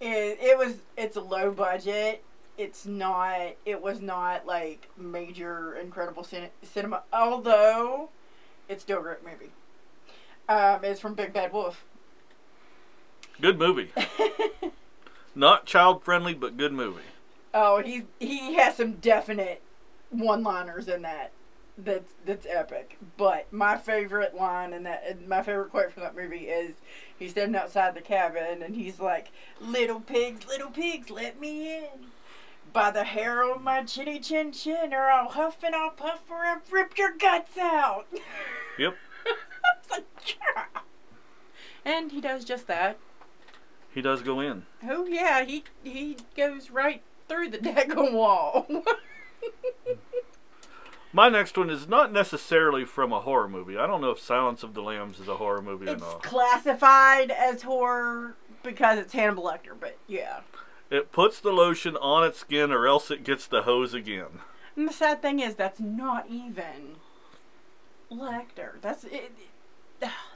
is 0.00 0.36
it 0.40 0.58
was 0.58 0.74
it's 0.96 1.16
a 1.16 1.20
low 1.20 1.50
budget. 1.50 2.24
It's 2.58 2.84
not. 2.84 3.54
It 3.64 3.80
was 3.80 4.00
not 4.00 4.46
like 4.46 4.90
major 4.96 5.76
incredible 5.76 6.24
cin- 6.24 6.50
cinema, 6.62 7.02
although 7.12 8.10
it's 8.68 8.82
still 8.82 8.98
a 9.00 9.02
great 9.02 9.24
movie. 9.24 9.52
Um, 10.48 10.84
it's 10.84 11.00
from 11.00 11.14
Big 11.14 11.32
Bad 11.32 11.52
Wolf. 11.52 11.84
Good 13.40 13.58
movie. 13.58 13.90
Not 15.34 15.64
child 15.66 16.04
friendly, 16.04 16.34
but 16.34 16.56
good 16.56 16.72
movie. 16.72 17.00
oh, 17.54 17.82
he's 17.82 18.02
he 18.20 18.54
has 18.54 18.76
some 18.76 18.94
definite 18.94 19.62
one-liners 20.10 20.88
in 20.88 21.02
that. 21.02 21.32
That's 21.78 22.12
that's 22.26 22.46
epic. 22.46 22.98
But 23.16 23.50
my 23.50 23.78
favorite 23.78 24.34
line 24.34 24.74
in 24.74 24.82
that, 24.82 25.26
my 25.26 25.42
favorite 25.42 25.70
quote 25.70 25.90
from 25.92 26.02
that 26.02 26.14
movie 26.14 26.48
is, 26.48 26.74
he's 27.18 27.30
standing 27.30 27.56
outside 27.60 27.94
the 27.94 28.02
cabin 28.02 28.62
and 28.62 28.76
he's 28.76 29.00
like, 29.00 29.28
"Little 29.60 30.00
pigs, 30.00 30.46
little 30.46 30.70
pigs, 30.70 31.08
let 31.10 31.40
me 31.40 31.78
in." 31.78 32.11
By 32.72 32.90
the 32.90 33.04
hair 33.04 33.44
on 33.44 33.62
my 33.62 33.82
chinny 33.84 34.18
chin 34.18 34.50
chin, 34.52 34.94
or 34.94 35.08
I'll 35.10 35.28
huff 35.28 35.62
and 35.62 35.74
I'll 35.74 35.90
puff, 35.90 36.30
or 36.30 36.44
I'll 36.44 36.62
rip 36.70 36.96
your 36.96 37.14
guts 37.16 37.56
out. 37.58 38.06
Yep. 38.78 38.96
Like, 39.90 40.06
yeah. 40.26 40.64
And 41.84 42.10
he 42.10 42.22
does 42.22 42.42
just 42.42 42.66
that. 42.68 42.96
He 43.92 44.00
does 44.00 44.22
go 44.22 44.40
in. 44.40 44.64
Oh 44.82 45.04
yeah, 45.06 45.44
he 45.44 45.64
he 45.84 46.16
goes 46.34 46.70
right 46.70 47.02
through 47.28 47.50
the 47.50 47.58
daggone 47.58 48.14
wall. 48.14 48.66
My 51.12 51.28
next 51.28 51.58
one 51.58 51.68
is 51.68 51.86
not 51.86 52.10
necessarily 52.10 52.86
from 52.86 53.12
a 53.12 53.20
horror 53.20 53.48
movie. 53.48 53.76
I 53.76 53.86
don't 53.86 54.00
know 54.00 54.10
if 54.12 54.18
Silence 54.18 54.62
of 54.62 54.72
the 54.72 54.80
Lambs 54.82 55.20
is 55.20 55.28
a 55.28 55.36
horror 55.36 55.60
movie 55.60 55.86
or 55.86 55.92
it's 55.92 56.00
not. 56.02 56.22
classified 56.22 57.30
as 57.30 57.60
horror 57.62 58.36
because 58.62 58.98
it's 58.98 59.12
Hannibal 59.12 59.44
Lecter, 59.44 59.74
but 59.78 59.98
yeah. 60.06 60.40
It 60.92 61.10
puts 61.10 61.40
the 61.40 61.52
lotion 61.52 61.96
on 61.96 62.22
its 62.22 62.40
skin 62.40 62.70
or 62.70 62.86
else 62.86 63.10
it 63.10 63.24
gets 63.24 63.46
the 63.46 63.62
hose 63.62 63.94
again. 63.94 64.40
And 64.76 64.86
the 64.86 64.92
sad 64.92 65.22
thing 65.22 65.40
is, 65.40 65.54
that's 65.54 65.80
not 65.80 66.26
even 66.28 66.96
Lecter. 68.10 68.72
That's 68.82 69.04
it. 69.04 69.32
it 69.32 69.32
ah, 70.02 70.34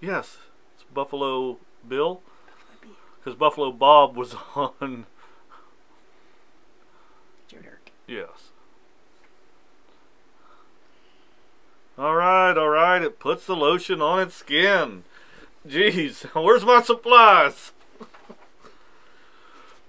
Yes, 0.00 0.38
it's 0.74 0.82
Buffalo 0.92 1.58
Bill. 1.86 2.22
Buffalo 2.80 2.96
Because 3.20 3.38
Buffalo 3.38 3.70
Bob 3.70 4.16
was 4.16 4.34
on. 4.56 5.06
Joe 7.46 7.58
Dirt. 7.62 7.90
Yes. 8.08 8.50
Alright, 11.96 12.58
alright, 12.58 13.02
it 13.02 13.20
puts 13.20 13.46
the 13.46 13.54
lotion 13.54 14.02
on 14.02 14.18
its 14.18 14.34
skin. 14.34 15.04
Jeez, 15.64 16.24
where's 16.34 16.64
my 16.64 16.82
supplies? 16.82 17.70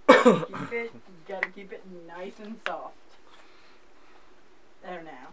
Keep 0.08 0.72
it. 0.72 0.91
You 0.94 1.02
gotta 1.28 1.50
keep 1.50 1.72
it 1.72 1.84
nice 2.08 2.34
and 2.39 2.56
soft. 2.68 2.96
There 4.84 5.04
now. 5.04 5.30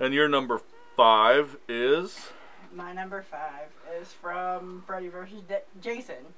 And 0.00 0.14
your 0.14 0.28
number 0.28 0.60
five 0.96 1.56
is. 1.68 2.28
My 2.74 2.92
number 2.92 3.22
five 3.22 3.68
is 4.00 4.12
from 4.12 4.82
Freddy 4.86 5.08
vs. 5.08 5.42
D- 5.48 5.54
Jason, 5.80 6.34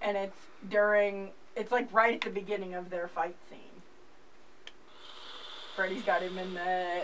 and 0.00 0.16
it's 0.16 0.38
during. 0.70 1.30
It's 1.54 1.70
like 1.70 1.92
right 1.92 2.14
at 2.14 2.20
the 2.22 2.30
beginning 2.30 2.74
of 2.74 2.88
their 2.90 3.08
fight 3.08 3.36
scene. 3.50 3.58
Freddy's 5.76 6.02
got 6.02 6.22
him 6.22 6.38
in 6.38 6.54
the 6.54 7.02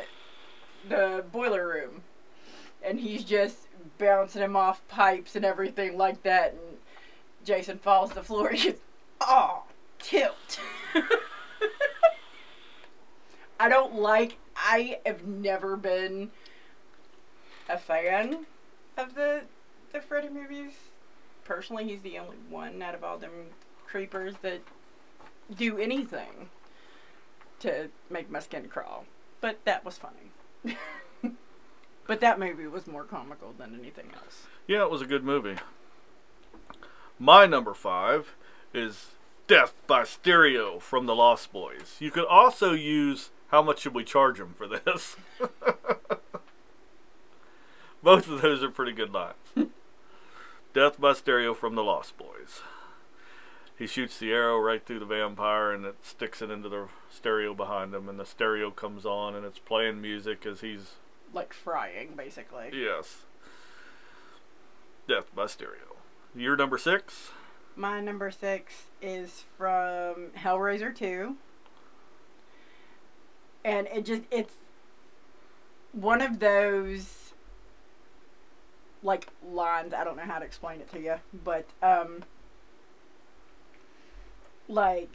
the 0.88 1.24
boiler 1.32 1.66
room, 1.68 2.02
and 2.82 3.00
he's 3.00 3.24
just 3.24 3.68
bouncing 3.98 4.42
him 4.42 4.56
off 4.56 4.86
pipes 4.88 5.36
and 5.36 5.44
everything 5.44 5.96
like 5.96 6.22
that, 6.22 6.52
and 6.52 6.67
Jason 7.48 7.78
falls 7.78 8.10
to 8.10 8.16
the 8.16 8.22
floor. 8.22 8.50
He 8.50 8.72
goes, 8.72 8.80
"Oh, 9.22 9.62
tilt." 9.98 10.60
I 13.58 13.70
don't 13.70 13.94
like. 13.94 14.36
I 14.54 14.98
have 15.06 15.26
never 15.26 15.76
been 15.78 16.30
a 17.66 17.78
fan 17.78 18.44
of 18.98 19.14
the 19.14 19.44
the 19.92 20.02
Freddy 20.02 20.28
movies. 20.28 20.72
Personally, 21.44 21.84
he's 21.84 22.02
the 22.02 22.18
only 22.18 22.36
one 22.50 22.82
out 22.82 22.94
of 22.94 23.02
all 23.02 23.16
them 23.16 23.30
creepers 23.86 24.34
that 24.42 24.60
do 25.56 25.78
anything 25.78 26.50
to 27.60 27.88
make 28.10 28.30
my 28.30 28.40
skin 28.40 28.68
crawl. 28.68 29.06
But 29.40 29.64
that 29.64 29.86
was 29.86 29.96
funny. 29.96 30.76
but 32.06 32.20
that 32.20 32.38
movie 32.38 32.66
was 32.66 32.86
more 32.86 33.04
comical 33.04 33.54
than 33.56 33.74
anything 33.74 34.10
else. 34.22 34.48
Yeah, 34.66 34.82
it 34.82 34.90
was 34.90 35.00
a 35.00 35.06
good 35.06 35.24
movie. 35.24 35.56
My 37.18 37.46
number 37.46 37.74
five 37.74 38.36
is 38.72 39.12
Death 39.48 39.74
by 39.88 40.04
Stereo 40.04 40.78
from 40.78 41.06
The 41.06 41.16
Lost 41.16 41.52
Boys. 41.52 41.96
You 41.98 42.12
could 42.12 42.26
also 42.26 42.72
use 42.74 43.30
How 43.48 43.60
Much 43.60 43.80
Should 43.80 43.94
We 43.94 44.04
Charge 44.04 44.38
Them 44.38 44.54
for 44.56 44.68
this? 44.68 45.16
Both 48.02 48.28
of 48.28 48.40
those 48.40 48.62
are 48.62 48.70
pretty 48.70 48.92
good 48.92 49.12
lines. 49.12 49.34
Death 50.72 51.00
by 51.00 51.12
Stereo 51.12 51.54
from 51.54 51.74
The 51.74 51.82
Lost 51.82 52.16
Boys. 52.16 52.60
He 53.76 53.88
shoots 53.88 54.18
the 54.18 54.32
arrow 54.32 54.58
right 54.60 54.84
through 54.84 55.00
the 55.00 55.04
vampire 55.04 55.72
and 55.72 55.84
it 55.84 55.96
sticks 56.04 56.40
it 56.40 56.50
into 56.50 56.68
the 56.68 56.88
stereo 57.10 57.52
behind 57.54 57.94
him, 57.94 58.08
and 58.08 58.18
the 58.18 58.26
stereo 58.26 58.70
comes 58.70 59.04
on 59.04 59.34
and 59.34 59.44
it's 59.44 59.58
playing 59.58 60.00
music 60.00 60.46
as 60.46 60.60
he's. 60.60 60.94
Like 61.32 61.52
frying, 61.52 62.14
basically. 62.16 62.70
Yes. 62.72 63.24
Death 65.08 65.34
by 65.34 65.46
Stereo. 65.46 65.97
You're 66.34 66.56
number 66.56 66.78
six? 66.78 67.30
My 67.74 68.00
number 68.00 68.30
six 68.30 68.84
is 69.00 69.44
from 69.56 70.30
Hellraiser 70.36 70.94
2. 70.94 71.36
And 73.64 73.86
it 73.88 74.04
just, 74.04 74.22
it's 74.30 74.54
one 75.92 76.20
of 76.20 76.38
those 76.38 77.32
like 79.02 79.28
lines. 79.46 79.94
I 79.94 80.04
don't 80.04 80.16
know 80.16 80.24
how 80.24 80.38
to 80.38 80.44
explain 80.44 80.80
it 80.80 80.90
to 80.92 81.00
you, 81.00 81.14
but 81.44 81.66
um, 81.82 82.24
like 84.68 85.14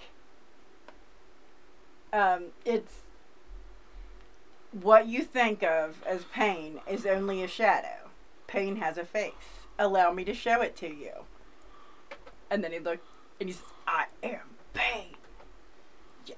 um, 2.12 2.45
it's 2.65 2.93
what 4.71 5.08
you 5.08 5.21
think 5.21 5.63
of 5.63 6.04
as 6.06 6.23
pain 6.26 6.80
is 6.89 7.06
only 7.06 7.43
a 7.43 7.47
shadow. 7.47 8.10
Pain 8.47 8.78
has 8.78 8.97
a 8.97 9.06
face. 9.06 9.62
Allow 9.79 10.12
me 10.13 10.23
to 10.25 10.33
show 10.33 10.62
it 10.62 10.75
to 10.77 10.88
you. 10.88 11.12
And 12.49 12.63
then 12.63 12.71
he 12.71 12.79
looked 12.79 13.05
and 13.39 13.49
he 13.49 13.53
says, 13.53 13.65
I 13.88 14.05
am 14.21 14.41
pain. 14.73 15.15
Yes. 16.25 16.38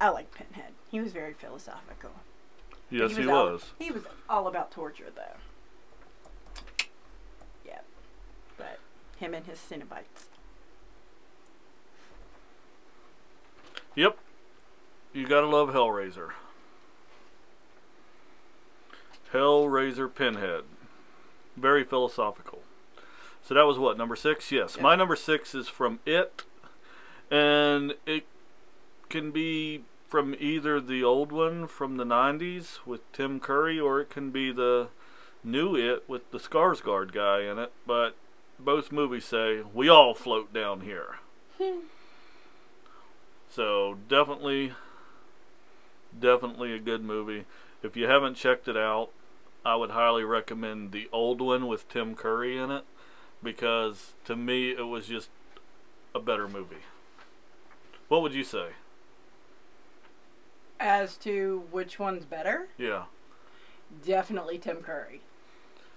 I 0.00 0.10
like 0.10 0.32
Pinhead. 0.32 0.72
He 0.90 1.00
was 1.00 1.12
very 1.12 1.34
philosophical. 1.34 2.10
Yes, 2.90 3.16
he 3.16 3.28
all- 3.28 3.52
was. 3.52 3.72
He 3.78 3.90
was 3.90 4.04
all 4.30 4.46
about 4.46 4.70
torture, 4.70 5.10
though. 5.14 5.36
Yeah. 7.66 7.80
But 8.56 8.78
him 9.18 9.34
and 9.34 9.44
his 9.44 9.58
Cenobites. 9.58 10.28
Yep. 13.94 14.16
You 15.12 15.26
gotta 15.26 15.48
love 15.48 15.70
Hellraiser. 15.70 16.30
Hellraiser 19.32 20.14
Pinhead. 20.14 20.62
Very 21.58 21.84
philosophical. 21.84 22.60
So 23.42 23.54
that 23.54 23.66
was 23.66 23.78
what, 23.78 23.96
number 23.96 24.16
six? 24.16 24.52
Yes. 24.52 24.76
Yeah. 24.76 24.82
My 24.82 24.94
number 24.94 25.16
six 25.16 25.54
is 25.54 25.68
from 25.68 26.00
It. 26.04 26.44
And 27.30 27.94
it 28.06 28.24
can 29.08 29.30
be 29.30 29.82
from 30.08 30.34
either 30.38 30.80
the 30.80 31.04
old 31.04 31.32
one 31.32 31.66
from 31.66 31.96
the 31.96 32.04
90s 32.04 32.78
with 32.86 33.10
Tim 33.12 33.40
Curry 33.40 33.78
or 33.78 34.00
it 34.00 34.10
can 34.10 34.30
be 34.30 34.50
the 34.52 34.88
new 35.44 35.76
It 35.76 36.08
with 36.08 36.30
the 36.30 36.38
Skarsgård 36.38 37.12
guy 37.12 37.40
in 37.40 37.58
it. 37.58 37.72
But 37.86 38.14
both 38.58 38.92
movies 38.92 39.24
say, 39.24 39.62
we 39.74 39.88
all 39.88 40.14
float 40.14 40.52
down 40.52 40.80
here. 40.80 41.16
So 43.50 43.96
definitely, 44.08 44.72
definitely 46.18 46.74
a 46.74 46.78
good 46.78 47.02
movie. 47.02 47.44
If 47.82 47.96
you 47.96 48.06
haven't 48.06 48.34
checked 48.34 48.68
it 48.68 48.76
out, 48.76 49.10
I 49.68 49.76
would 49.76 49.90
highly 49.90 50.24
recommend 50.24 50.92
the 50.92 51.10
old 51.12 51.42
one 51.42 51.66
with 51.66 51.90
Tim 51.90 52.14
Curry 52.14 52.56
in 52.56 52.70
it 52.70 52.84
because 53.42 54.14
to 54.24 54.34
me 54.34 54.70
it 54.70 54.86
was 54.86 55.06
just 55.06 55.28
a 56.14 56.18
better 56.20 56.48
movie. 56.48 56.84
What 58.08 58.22
would 58.22 58.32
you 58.32 58.44
say? 58.44 58.68
As 60.80 61.18
to 61.18 61.64
which 61.70 61.98
one's 61.98 62.24
better, 62.24 62.68
Yeah, 62.78 63.04
definitely 64.06 64.56
Tim 64.56 64.78
Curry. 64.78 65.20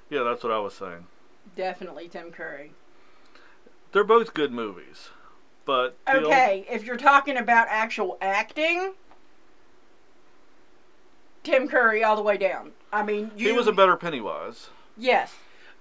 yeah, 0.10 0.24
that's 0.24 0.44
what 0.44 0.52
I 0.52 0.60
was 0.60 0.74
saying. 0.74 1.08
Definitely 1.56 2.10
Tim 2.10 2.30
Curry. 2.32 2.74
They're 3.94 4.04
both 4.04 4.34
good 4.34 4.52
movies, 4.52 5.10
but 5.64 5.96
the 6.06 6.16
old- 6.18 6.26
Okay, 6.26 6.66
if 6.70 6.84
you're 6.84 6.98
talking 6.98 7.38
about 7.38 7.68
actual 7.70 8.18
acting, 8.20 8.96
Tim 11.44 11.68
Curry 11.68 12.04
all 12.04 12.16
the 12.16 12.22
way 12.22 12.38
down. 12.38 12.72
I 12.94 13.04
mean, 13.04 13.32
you, 13.36 13.48
he 13.48 13.54
was 13.54 13.68
a 13.68 13.72
better 13.72 13.96
Pennywise. 13.96 14.70
yes, 14.98 15.34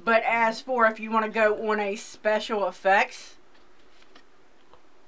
but 0.03 0.23
as 0.27 0.61
for 0.61 0.87
if 0.87 0.99
you 1.01 1.11
want 1.11 1.27
to 1.27 1.31
go 1.31 1.68
on 1.70 1.81
a 1.81 1.96
special 1.96 2.66
effects 2.68 3.37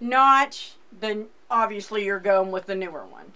notch, 0.00 0.74
then 1.00 1.26
obviously 1.50 2.04
you're 2.04 2.20
going 2.20 2.50
with 2.50 2.66
the 2.66 2.74
newer 2.74 3.04
one. 3.06 3.32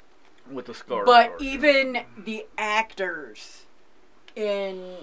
with 0.51 0.67
the 0.67 0.75
scar. 0.75 1.05
but 1.05 1.35
even 1.41 2.05
the 2.19 2.45
actors 2.59 3.63
in 4.35 4.97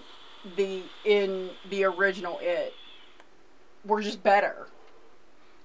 the 0.58 0.84
in 1.06 1.50
the 1.70 1.84
original 1.86 2.38
it 2.42 2.74
were 3.86 4.02
just 4.02 4.22
better 4.22 4.68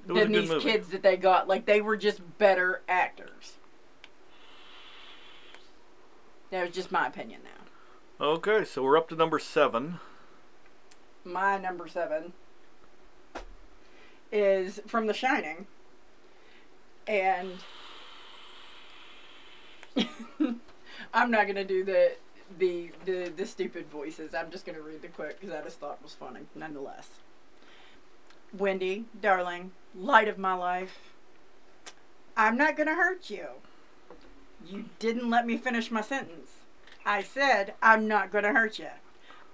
it 0.06 0.12
was 0.12 0.22
a 0.22 0.24
than 0.24 0.32
these 0.32 0.48
movie. 0.48 0.62
kids 0.62 0.88
that 0.88 1.02
they 1.02 1.16
got 1.16 1.46
like 1.48 1.66
they 1.66 1.80
were 1.80 1.96
just 1.96 2.20
better 2.38 2.80
actors 2.88 3.57
that 6.50 6.66
was 6.66 6.74
just 6.74 6.90
my 6.90 7.06
opinion 7.06 7.40
though. 7.44 8.26
Okay, 8.26 8.64
so 8.64 8.82
we're 8.82 8.96
up 8.96 9.08
to 9.10 9.14
number 9.16 9.38
seven. 9.38 10.00
my 11.24 11.58
number 11.58 11.86
seven 11.88 12.32
is 14.32 14.80
from 14.86 15.06
the 15.06 15.14
shining 15.14 15.66
and 17.06 17.52
i'm 21.14 21.30
not 21.30 21.46
gonna 21.46 21.64
do 21.64 21.82
the 21.84 22.12
the 22.58 22.90
the, 23.06 23.32
the 23.36 23.46
stupid 23.46 23.86
voices 23.90 24.34
i'm 24.34 24.50
just 24.50 24.66
gonna 24.66 24.80
read 24.80 25.00
the 25.00 25.08
quote 25.08 25.38
because 25.40 25.54
i 25.54 25.62
just 25.62 25.80
thought 25.80 25.98
it 26.00 26.02
was 26.04 26.12
funny 26.12 26.40
nonetheless 26.54 27.08
wendy 28.52 29.04
darling 29.20 29.70
light 29.94 30.28
of 30.28 30.36
my 30.38 30.52
life 30.52 30.98
i'm 32.36 32.56
not 32.56 32.76
gonna 32.76 32.94
hurt 32.94 33.30
you 33.30 33.46
you 34.66 34.84
didn't 34.98 35.30
let 35.30 35.46
me 35.46 35.56
finish 35.56 35.90
my 35.90 36.00
sentence 36.00 36.50
i 37.04 37.22
said 37.22 37.74
i'm 37.82 38.06
not 38.08 38.30
gonna 38.30 38.52
hurt 38.52 38.78
you 38.78 38.88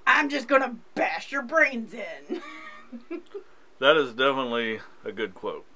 i'm 0.07 0.29
just 0.29 0.49
gonna 0.49 0.77
bash 0.95 1.31
your 1.33 1.43
brains 1.43 1.95
in 1.95 2.43
That 3.81 3.97
is 3.97 4.11
definitely 4.11 4.81
a 5.05 5.13
good 5.13 5.35
quote. 5.35 5.67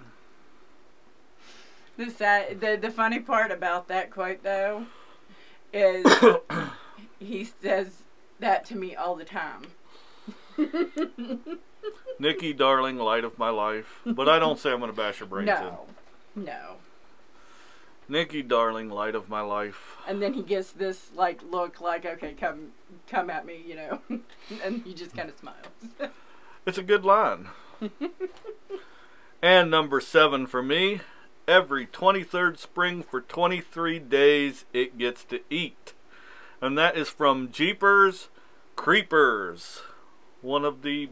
The 1.96 2.10
sad, 2.10 2.60
the 2.60 2.78
the 2.80 2.90
funny 2.90 3.18
part 3.18 3.50
about 3.50 3.88
that 3.88 4.10
quote 4.10 4.42
though 4.44 4.86
is 5.72 6.06
he 7.18 7.48
says 7.60 8.04
that 8.38 8.64
to 8.66 8.76
me 8.76 8.94
all 8.94 9.16
the 9.16 9.24
time. 9.24 9.62
Nikki, 12.18 12.52
darling, 12.52 12.98
light 12.98 13.24
of 13.24 13.36
my 13.38 13.50
life. 13.50 14.00
But 14.06 14.28
I 14.28 14.38
don't 14.38 14.58
say 14.58 14.70
I'm 14.70 14.78
going 14.78 14.90
to 14.90 14.96
bash 14.96 15.20
your 15.20 15.28
brains 15.28 15.50
in. 15.50 15.54
no, 15.54 15.86
no. 16.36 16.76
Nikki, 18.08 18.42
darling, 18.42 18.88
light 18.88 19.14
of 19.14 19.28
my 19.28 19.40
life. 19.40 19.96
And 20.06 20.22
then 20.22 20.34
he 20.34 20.42
gets 20.42 20.70
this 20.72 21.10
like 21.14 21.42
look 21.42 21.80
like 21.80 22.06
okay, 22.06 22.34
come 22.34 22.72
come 23.08 23.30
at 23.30 23.44
me, 23.44 23.62
you 23.66 23.76
know, 23.76 24.00
and 24.64 24.82
he 24.82 24.94
just 24.94 25.16
kind 25.16 25.28
of 25.28 25.38
smiles. 25.38 26.12
It's 26.66 26.78
a 26.78 26.82
good 26.82 27.04
line. 27.04 27.48
and 29.42 29.70
number 29.70 30.00
seven 30.00 30.46
for 30.46 30.62
me 30.62 31.00
every 31.48 31.86
23rd 31.86 32.58
spring 32.58 33.02
for 33.02 33.22
23 33.22 33.98
days 33.98 34.66
it 34.74 34.98
gets 34.98 35.24
to 35.24 35.40
eat. 35.48 35.94
And 36.60 36.76
that 36.76 36.96
is 36.96 37.08
from 37.08 37.50
Jeepers 37.50 38.28
Creepers. 38.76 39.80
One 40.42 40.64
of 40.64 40.82
the 40.82 41.08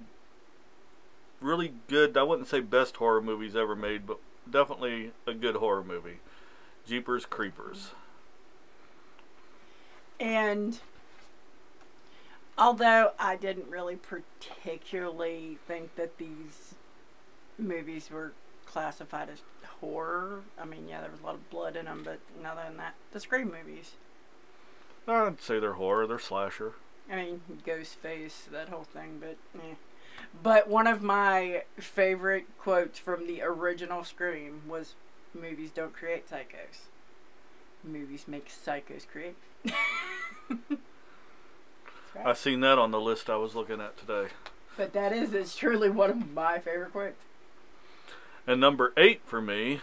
really 1.41 1.73
good, 1.89 2.17
I 2.17 2.23
wouldn't 2.23 2.49
say 2.49 2.61
best 2.61 2.97
horror 2.97 3.23
movies 3.23 3.57
ever 3.57 3.75
made, 3.75 4.07
but 4.07 4.19
definitely 4.49 5.13
a 5.27 5.35
good 5.35 5.57
horror 5.57 5.83
movie. 5.83 6.19
Jeepers 6.87 7.27
Creepers. 7.27 7.91
And 10.21 10.79
although 12.57 13.13
I 13.19 13.37
didn't 13.37 13.69
really 13.69 13.97
particularly 13.97 15.59
think 15.67 15.95
that 15.97 16.19
these 16.19 16.75
movies 17.59 18.11
were 18.11 18.33
classified 18.65 19.29
as 19.31 19.43
horror, 19.81 20.43
I 20.59 20.65
mean, 20.65 20.89
yeah, 20.89 21.01
there 21.01 21.11
was 21.11 21.21
a 21.21 21.25
lot 21.25 21.35
of 21.35 21.51
blood 21.51 21.77
in 21.77 21.85
them, 21.85 22.03
but 22.05 22.21
other 22.45 22.63
than 22.67 22.77
that, 22.79 22.95
the 23.13 23.21
Scream 23.21 23.53
movies. 23.53 23.93
I'd 25.09 25.41
say 25.41 25.59
they're 25.59 25.75
horror, 25.75 26.07
they're 26.07 26.19
slasher. 26.19 26.73
I 27.11 27.17
mean, 27.17 27.41
Ghostface, 27.65 28.47
that 28.51 28.69
whole 28.69 28.85
thing, 28.85 29.21
but 29.21 29.37
eh. 29.61 29.75
But 30.43 30.69
one 30.69 30.87
of 30.87 31.03
my 31.03 31.65
favorite 31.79 32.47
quotes 32.59 32.99
from 32.99 33.27
the 33.27 33.43
original 33.43 34.03
Scream 34.03 34.63
was 34.67 34.95
movies 35.35 35.71
don't 35.71 35.93
create 35.93 36.29
psychos. 36.29 36.89
Movies 37.85 38.27
make 38.27 38.49
psychos 38.49 39.07
create. 39.07 39.37
I've 42.25 42.39
seen 42.39 42.61
that 42.61 42.79
on 42.79 42.91
the 42.91 43.01
list 43.01 43.29
I 43.29 43.37
was 43.37 43.55
looking 43.55 43.81
at 43.81 43.99
today. 43.99 44.29
But 44.77 44.93
that 44.93 45.13
is, 45.13 45.33
it's 45.33 45.57
truly 45.57 45.91
one 45.91 46.11
of 46.11 46.33
my 46.33 46.59
favorite 46.59 46.93
quotes. 46.93 47.23
And 48.47 48.61
number 48.61 48.93
eight 48.97 49.23
for 49.25 49.41
me 49.41 49.81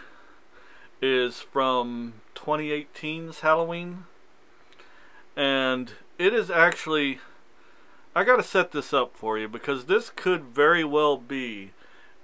is 1.02 1.40
from 1.40 2.14
2018's 2.34 3.40
Halloween. 3.40 4.04
And 5.36 5.92
it 6.18 6.32
is 6.32 6.50
actually. 6.50 7.20
I 8.16 8.22
gotta 8.22 8.44
set 8.44 8.70
this 8.70 8.92
up 8.92 9.16
for 9.16 9.36
you 9.36 9.48
because 9.48 9.86
this 9.86 10.08
could 10.08 10.44
very 10.44 10.84
well 10.84 11.16
be 11.16 11.72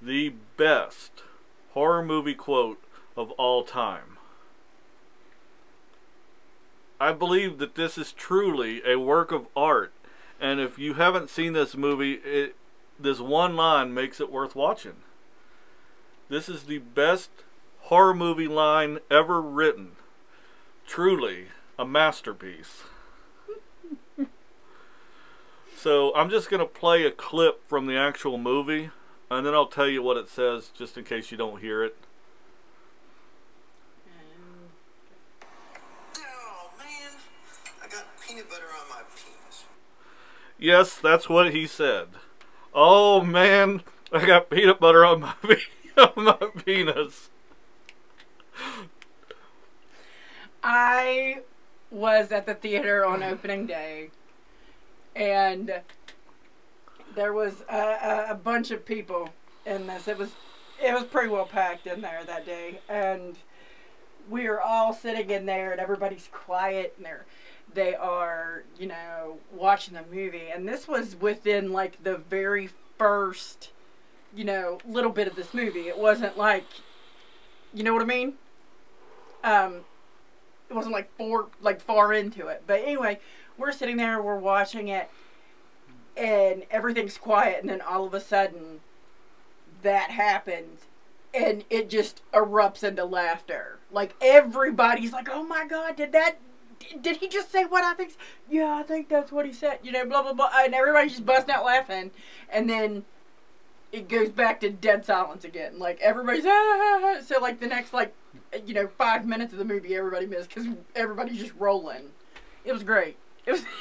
the 0.01 0.33
best 0.57 1.25
horror 1.73 2.03
movie 2.03 2.35
quote 2.35 2.81
of 3.17 3.31
all 3.33 3.65
time. 3.65 4.19
I 7.01 7.13
believe 7.13 7.59
that 7.59 7.75
this 7.75 7.97
is 7.97 8.13
truly 8.13 8.83
a 8.87 8.99
work 8.99 9.33
of 9.33 9.47
art. 9.57 9.93
And 10.41 10.61
if 10.61 10.79
you 10.79 10.95
haven't 10.95 11.31
seen 11.31 11.53
this 11.53 11.77
movie, 11.77 12.15
it, 12.25 12.57
this 12.99 13.21
one 13.21 13.57
line 13.57 13.95
makes 13.95 14.21
it 14.21 14.31
worth 14.31 14.55
watching. 14.55 14.97
This 16.29 16.49
is 16.49 16.65
the 16.65 16.79
best 16.79 17.31
horror 17.81 18.15
movie 18.15 18.49
line 18.49 18.99
ever 19.11 19.41
written. 19.41 19.93
Truly 20.87 21.47
a 21.79 21.85
masterpiece. 21.85 22.83
So 25.81 26.15
I'm 26.15 26.29
just 26.29 26.51
gonna 26.51 26.67
play 26.67 27.07
a 27.07 27.11
clip 27.11 27.67
from 27.67 27.87
the 27.87 27.97
actual 27.97 28.37
movie, 28.37 28.91
and 29.31 29.47
then 29.47 29.55
I'll 29.55 29.65
tell 29.65 29.89
you 29.89 30.03
what 30.03 30.19
it 30.19 30.29
says, 30.29 30.71
just 30.77 30.99
in 30.99 31.05
case 31.05 31.31
you 31.31 31.39
don't 31.39 31.59
hear 31.59 31.83
it. 31.83 31.97
Oh 36.19 36.71
man, 36.79 37.13
I 37.83 37.89
got 37.89 38.05
peanut 38.21 38.51
butter 38.51 38.67
on 38.79 38.91
my 38.91 39.01
penis. 39.17 39.65
Yes, 40.61 40.97
that's 40.97 41.27
what 41.27 41.53
he 41.53 41.67
said. 41.67 42.09
Oh 42.75 43.23
man, 43.23 43.83
I 44.13 44.27
got 44.27 44.51
peanut 44.51 44.79
butter 44.79 45.07
on 45.07 45.21
my 45.23 45.35
on 45.97 46.25
my 46.25 46.37
penis. 46.65 47.31
I 50.63 51.41
was 51.91 52.31
at 52.31 52.45
the 52.45 52.53
theater 52.53 53.07
on 53.07 53.23
opening 53.23 53.67
day, 53.67 54.11
and 55.17 55.81
there 57.15 57.33
was 57.33 57.63
a, 57.71 58.27
a, 58.29 58.35
bunch 58.35 58.71
of 58.71 58.85
people 58.85 59.31
in 59.65 59.87
this. 59.87 60.09
It 60.09 60.19
was 60.19 60.33
it 60.79 60.93
was 60.93 61.05
pretty 61.05 61.31
well 61.31 61.47
packed 61.47 61.87
in 61.87 62.03
there 62.03 62.23
that 62.27 62.45
day, 62.45 62.81
and 62.87 63.39
we 64.29 64.47
are 64.47 64.61
all 64.61 64.93
sitting 64.93 65.31
in 65.31 65.47
there, 65.47 65.73
and 65.73 65.81
everybody's 65.81 66.29
quiet, 66.31 66.93
and 66.99 67.07
they're 67.07 67.25
they 67.75 67.95
are 67.95 68.65
you 68.79 68.87
know 68.87 69.39
watching 69.53 69.95
the 69.95 70.05
movie, 70.11 70.49
and 70.53 70.67
this 70.69 70.89
was 70.89 71.17
within 71.17 71.73
like 71.73 72.03
the 72.03 72.17
very 72.17 72.71
first 72.99 73.71
you 74.35 74.45
know 74.45 74.79
little 74.87 75.11
bit 75.11 75.27
of 75.29 75.37
this 75.37 75.55
movie. 75.55 75.89
It 75.89 75.99
wasn't 75.99 76.37
like 76.37 76.65
you 77.73 77.83
know 77.83 77.93
what 77.93 78.03
I 78.03 78.07
mean. 78.07 78.35
Um, 79.43 79.81
it 80.69 80.75
wasn't 80.75 80.95
like 80.95 81.15
far 81.17 81.47
like 81.61 81.81
far 81.81 82.13
into 82.13 82.49
it. 82.49 82.63
But 82.67 82.83
anyway, 82.83 83.21
we're 83.59 83.73
sitting 83.73 83.97
there, 83.97 84.23
we're 84.23 84.37
watching 84.37 84.89
it, 84.89 85.11
and 86.17 86.65
everything's 86.71 87.19
quiet, 87.19 87.61
and 87.61 87.69
then 87.69 87.81
all 87.81 88.05
of 88.05 88.15
a 88.15 88.21
sudden, 88.21 88.81
that 89.83 90.11
happens, 90.11 90.81
and 91.35 91.65
it 91.71 91.91
just 91.91 92.23
erupts 92.33 92.85
into 92.85 93.05
laughter. 93.05 93.79
Like 93.91 94.15
everybody's 94.21 95.13
like, 95.13 95.29
"Oh 95.31 95.43
my 95.43 95.67
god, 95.67 95.97
did 95.97 96.13
that?" 96.13 96.37
Did 97.01 97.19
he 97.19 97.29
just 97.29 97.53
say 97.53 97.65
what 97.65 97.85
I 97.85 97.95
think? 97.95 98.17
Yeah, 98.49 98.75
I 98.75 98.83
think 98.83 99.09
that's 99.09 99.31
what 99.31 99.47
he 99.47 99.53
said. 99.53 99.79
You 99.83 99.93
know, 99.93 100.05
blah 100.05 100.23
blah 100.23 100.33
blah, 100.33 100.51
and 100.59 100.75
everybody's 100.75 101.13
just 101.13 101.27
busting 101.27 101.55
out 101.55 101.65
laughing, 101.65 102.11
and 102.51 102.69
then 102.69 103.05
it 103.93 104.09
goes 104.09 104.31
back 104.31 104.61
to 104.61 104.71
dead 104.71 105.05
silence 105.05 105.45
again. 105.45 105.79
Like 105.79 106.01
everybody's 106.01 106.45
ah, 106.47 106.51
ah, 106.51 107.01
ah. 107.03 107.21
so 107.25 107.39
like 107.41 107.61
the 107.61 107.67
next 107.67 107.93
like 107.93 108.15
you 108.67 108.75
know 108.75 108.89
five 108.99 109.27
minutes 109.27 109.53
of 109.53 109.59
the 109.59 109.65
movie 109.65 109.95
everybody 109.95 110.27
missed 110.27 110.49
because 110.49 110.69
everybody's 110.95 111.39
just 111.39 111.55
rolling. 111.59 112.11
It 112.65 112.73
was 112.73 112.83
great. 112.83 113.17
It 113.47 113.53
was. 113.53 113.65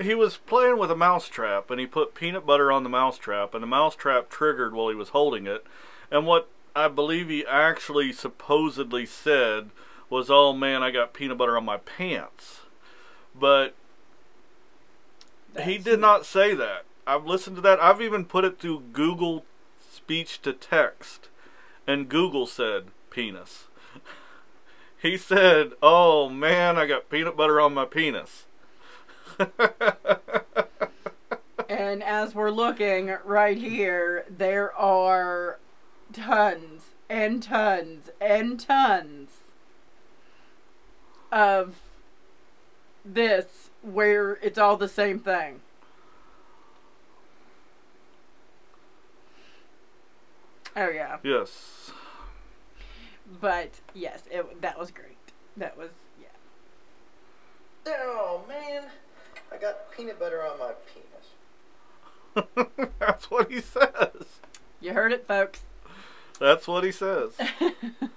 He 0.00 0.14
was 0.14 0.36
playing 0.36 0.78
with 0.78 0.92
a 0.92 0.96
mousetrap, 0.96 1.72
and 1.72 1.80
he 1.80 1.88
put 1.88 2.14
peanut 2.14 2.46
butter 2.46 2.70
on 2.70 2.84
the 2.84 2.88
mousetrap, 2.88 3.52
and 3.52 3.60
the 3.64 3.66
mousetrap 3.66 4.30
triggered 4.30 4.72
while 4.72 4.90
he 4.90 4.94
was 4.94 5.08
holding 5.08 5.48
it. 5.48 5.66
And 6.08 6.24
what 6.24 6.48
I 6.76 6.86
believe 6.86 7.28
he 7.28 7.44
actually 7.44 8.12
supposedly 8.12 9.06
said 9.06 9.70
was, 10.10 10.30
"Oh 10.30 10.52
man, 10.52 10.82
I 10.82 10.90
got 10.90 11.12
peanut 11.14 11.38
butter 11.38 11.56
on 11.56 11.64
my 11.64 11.78
pants," 11.78 12.60
but 13.34 13.74
he 15.54 15.78
That's- 15.78 15.84
did 15.84 16.00
not 16.00 16.26
say 16.26 16.54
that. 16.54 16.84
I've 17.06 17.26
listened 17.26 17.56
to 17.56 17.62
that. 17.62 17.80
I've 17.80 18.02
even 18.02 18.24
put 18.24 18.44
it 18.44 18.58
through 18.58 18.80
Google 18.92 19.44
speech 19.90 20.42
to 20.42 20.52
text, 20.52 21.28
and 21.86 22.08
Google 22.08 22.46
said 22.46 22.88
penis. 23.10 23.64
He 24.98 25.16
said, 25.18 25.72
"Oh 25.82 26.28
man, 26.28 26.76
I 26.78 26.86
got 26.86 27.10
peanut 27.10 27.36
butter 27.36 27.60
on 27.60 27.74
my 27.74 27.84
penis." 27.84 28.46
And 31.68 32.02
as 32.02 32.34
we're 32.34 32.50
looking 32.50 33.16
right 33.24 33.58
here, 33.58 34.24
there 34.30 34.72
are 34.74 35.58
tons 36.12 36.90
and 37.08 37.42
tons 37.42 38.10
and 38.20 38.58
tons 38.58 39.15
of 41.32 41.76
this 43.04 43.70
where 43.82 44.34
it's 44.42 44.58
all 44.58 44.76
the 44.76 44.88
same 44.88 45.18
thing. 45.18 45.60
Oh 50.76 50.90
yeah, 50.90 51.16
yes. 51.22 51.90
but 53.40 53.80
yes, 53.94 54.24
it 54.30 54.60
that 54.60 54.78
was 54.78 54.90
great. 54.90 55.16
That 55.56 55.78
was 55.78 55.90
yeah. 56.20 56.26
Oh 57.86 58.42
man, 58.46 58.84
I 59.50 59.56
got 59.56 59.90
peanut 59.90 60.18
butter 60.20 60.42
on 60.44 60.58
my 60.58 60.72
penis. 60.92 62.76
That's 62.98 63.30
what 63.30 63.50
he 63.50 63.62
says. 63.62 64.40
You 64.80 64.92
heard 64.92 65.12
it, 65.12 65.26
folks. 65.26 65.60
That's 66.38 66.68
what 66.68 66.84
he 66.84 66.92
says. 66.92 67.30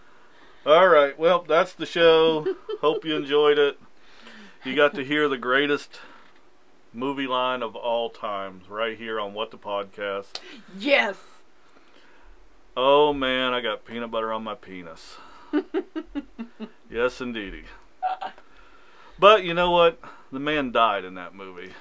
All 0.66 0.88
right. 0.88 1.18
Well, 1.18 1.44
that's 1.48 1.74
the 1.74 1.86
show. 1.86 2.46
Hope 2.82 3.06
you 3.06 3.16
enjoyed 3.16 3.58
it. 3.58 3.80
You 4.64 4.76
got 4.76 4.94
to 4.96 5.04
hear 5.06 5.28
the 5.30 5.38
greatest 5.38 6.00
movie 6.94 7.28
line 7.28 7.64
of 7.64 7.76
all 7.76 8.10
times 8.10 8.68
right 8.70 8.98
here 8.98 9.20
on 9.20 9.34
What 9.34 9.52
the 9.52 9.58
Podcast. 9.58 10.40
yes. 10.78 11.16
Oh 12.78 13.14
man, 13.14 13.54
I 13.54 13.62
got 13.62 13.84
peanut 13.86 14.12
butter 14.12 14.32
on 14.32 14.44
my 14.44 14.56
penis. 14.56 15.18
yes, 16.90 17.20
indeedy. 17.20 17.64
But 19.18 19.44
you 19.44 19.54
know 19.54 19.72
what? 19.72 20.00
The 20.32 20.40
man 20.40 20.72
died 20.72 21.04
in 21.04 21.16
that 21.16 21.34
movie. 21.36 21.72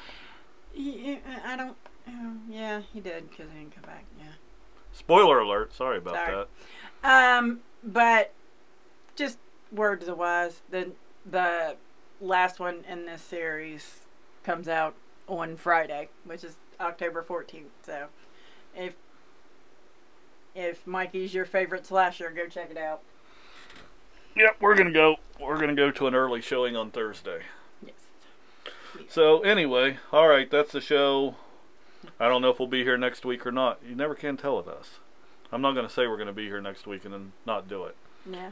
Yeah, 0.74 1.16
I 1.44 1.56
don't. 1.56 1.76
oh, 2.08 2.32
yeah, 2.48 2.80
he 2.92 3.00
did 3.00 3.30
because 3.30 3.46
he 3.52 3.58
didn't 3.60 3.74
come 3.74 3.84
back. 3.84 4.04
Yeah. 4.18 4.32
Spoiler 4.92 5.38
alert. 5.38 5.72
Sorry 5.74 5.98
about 5.98 6.14
Sorry. 6.14 6.44
that. 7.02 7.38
Um, 7.38 7.60
but 7.84 8.32
just 9.18 9.38
words 9.72 10.08
of 10.08 10.16
wise, 10.16 10.62
the 10.70 10.92
the 11.28 11.76
last 12.20 12.58
one 12.58 12.84
in 12.88 13.04
this 13.04 13.20
series 13.20 14.06
comes 14.44 14.68
out 14.68 14.94
on 15.26 15.56
Friday, 15.56 16.08
which 16.24 16.44
is 16.44 16.54
October 16.80 17.22
fourteenth. 17.22 17.72
So, 17.84 18.06
if 18.74 18.94
if 20.54 20.86
Mikey's 20.86 21.34
your 21.34 21.44
favorite 21.44 21.84
slasher, 21.84 22.30
go 22.30 22.46
check 22.46 22.70
it 22.70 22.78
out. 22.78 23.02
Yep, 24.36 24.56
we're 24.60 24.76
gonna 24.76 24.92
go. 24.92 25.16
We're 25.40 25.58
gonna 25.58 25.74
go 25.74 25.90
to 25.90 26.06
an 26.06 26.14
early 26.14 26.40
showing 26.40 26.76
on 26.76 26.90
Thursday. 26.92 27.42
Yes. 27.84 27.94
So 29.08 29.40
anyway, 29.40 29.98
all 30.12 30.28
right, 30.28 30.50
that's 30.50 30.72
the 30.72 30.80
show. 30.80 31.34
I 32.20 32.28
don't 32.28 32.40
know 32.40 32.50
if 32.50 32.58
we'll 32.58 32.68
be 32.68 32.84
here 32.84 32.96
next 32.96 33.24
week 33.24 33.44
or 33.44 33.52
not. 33.52 33.80
You 33.86 33.94
never 33.94 34.14
can 34.14 34.36
tell 34.36 34.56
with 34.56 34.68
us. 34.68 35.00
I'm 35.50 35.60
not 35.60 35.72
going 35.72 35.86
to 35.86 35.92
say 35.92 36.06
we're 36.06 36.16
going 36.16 36.28
to 36.28 36.32
be 36.32 36.46
here 36.46 36.60
next 36.60 36.86
week 36.86 37.04
and 37.04 37.12
then 37.12 37.32
not 37.44 37.68
do 37.68 37.84
it. 37.84 37.96
Yeah. 38.30 38.50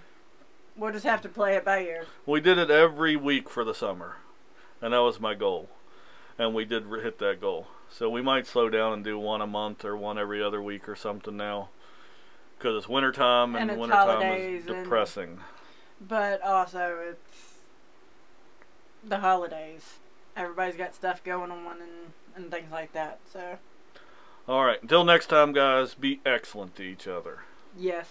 We'll 0.76 0.92
just 0.92 1.06
have 1.06 1.22
to 1.22 1.28
play 1.28 1.56
it 1.56 1.64
by 1.64 1.80
ear. 1.82 2.06
We 2.26 2.40
did 2.40 2.58
it 2.58 2.70
every 2.70 3.16
week 3.16 3.48
for 3.48 3.64
the 3.64 3.74
summer, 3.74 4.16
and 4.82 4.92
that 4.92 4.98
was 4.98 5.18
my 5.20 5.34
goal, 5.34 5.70
and 6.38 6.54
we 6.54 6.64
did 6.64 6.84
hit 6.86 7.18
that 7.18 7.40
goal. 7.40 7.68
So 7.90 8.10
we 8.10 8.20
might 8.20 8.46
slow 8.46 8.68
down 8.68 8.92
and 8.92 9.04
do 9.04 9.18
one 9.18 9.40
a 9.40 9.46
month 9.46 9.84
or 9.84 9.96
one 9.96 10.18
every 10.18 10.42
other 10.42 10.60
week 10.60 10.88
or 10.88 10.96
something 10.96 11.36
now, 11.36 11.70
because 12.58 12.76
it's 12.76 12.88
wintertime 12.88 13.54
and, 13.56 13.70
And 13.70 13.80
wintertime 13.80 14.22
is 14.38 14.66
and- 14.66 14.84
depressing. 14.84 15.40
But 15.98 16.42
also, 16.42 16.98
it's 17.10 17.54
the 19.02 19.20
holidays. 19.20 19.94
Everybody's 20.36 20.76
got 20.76 20.94
stuff 20.94 21.24
going 21.24 21.50
on 21.50 21.80
and, 21.80 22.12
and 22.34 22.50
things 22.50 22.70
like 22.70 22.92
that. 22.92 23.20
So, 23.32 23.56
All 24.46 24.62
right, 24.64 24.82
until 24.82 25.04
next 25.04 25.28
time, 25.28 25.52
guys, 25.54 25.94
be 25.94 26.20
excellent 26.26 26.76
to 26.76 26.82
each 26.82 27.08
other. 27.08 27.40
yes. 27.78 28.08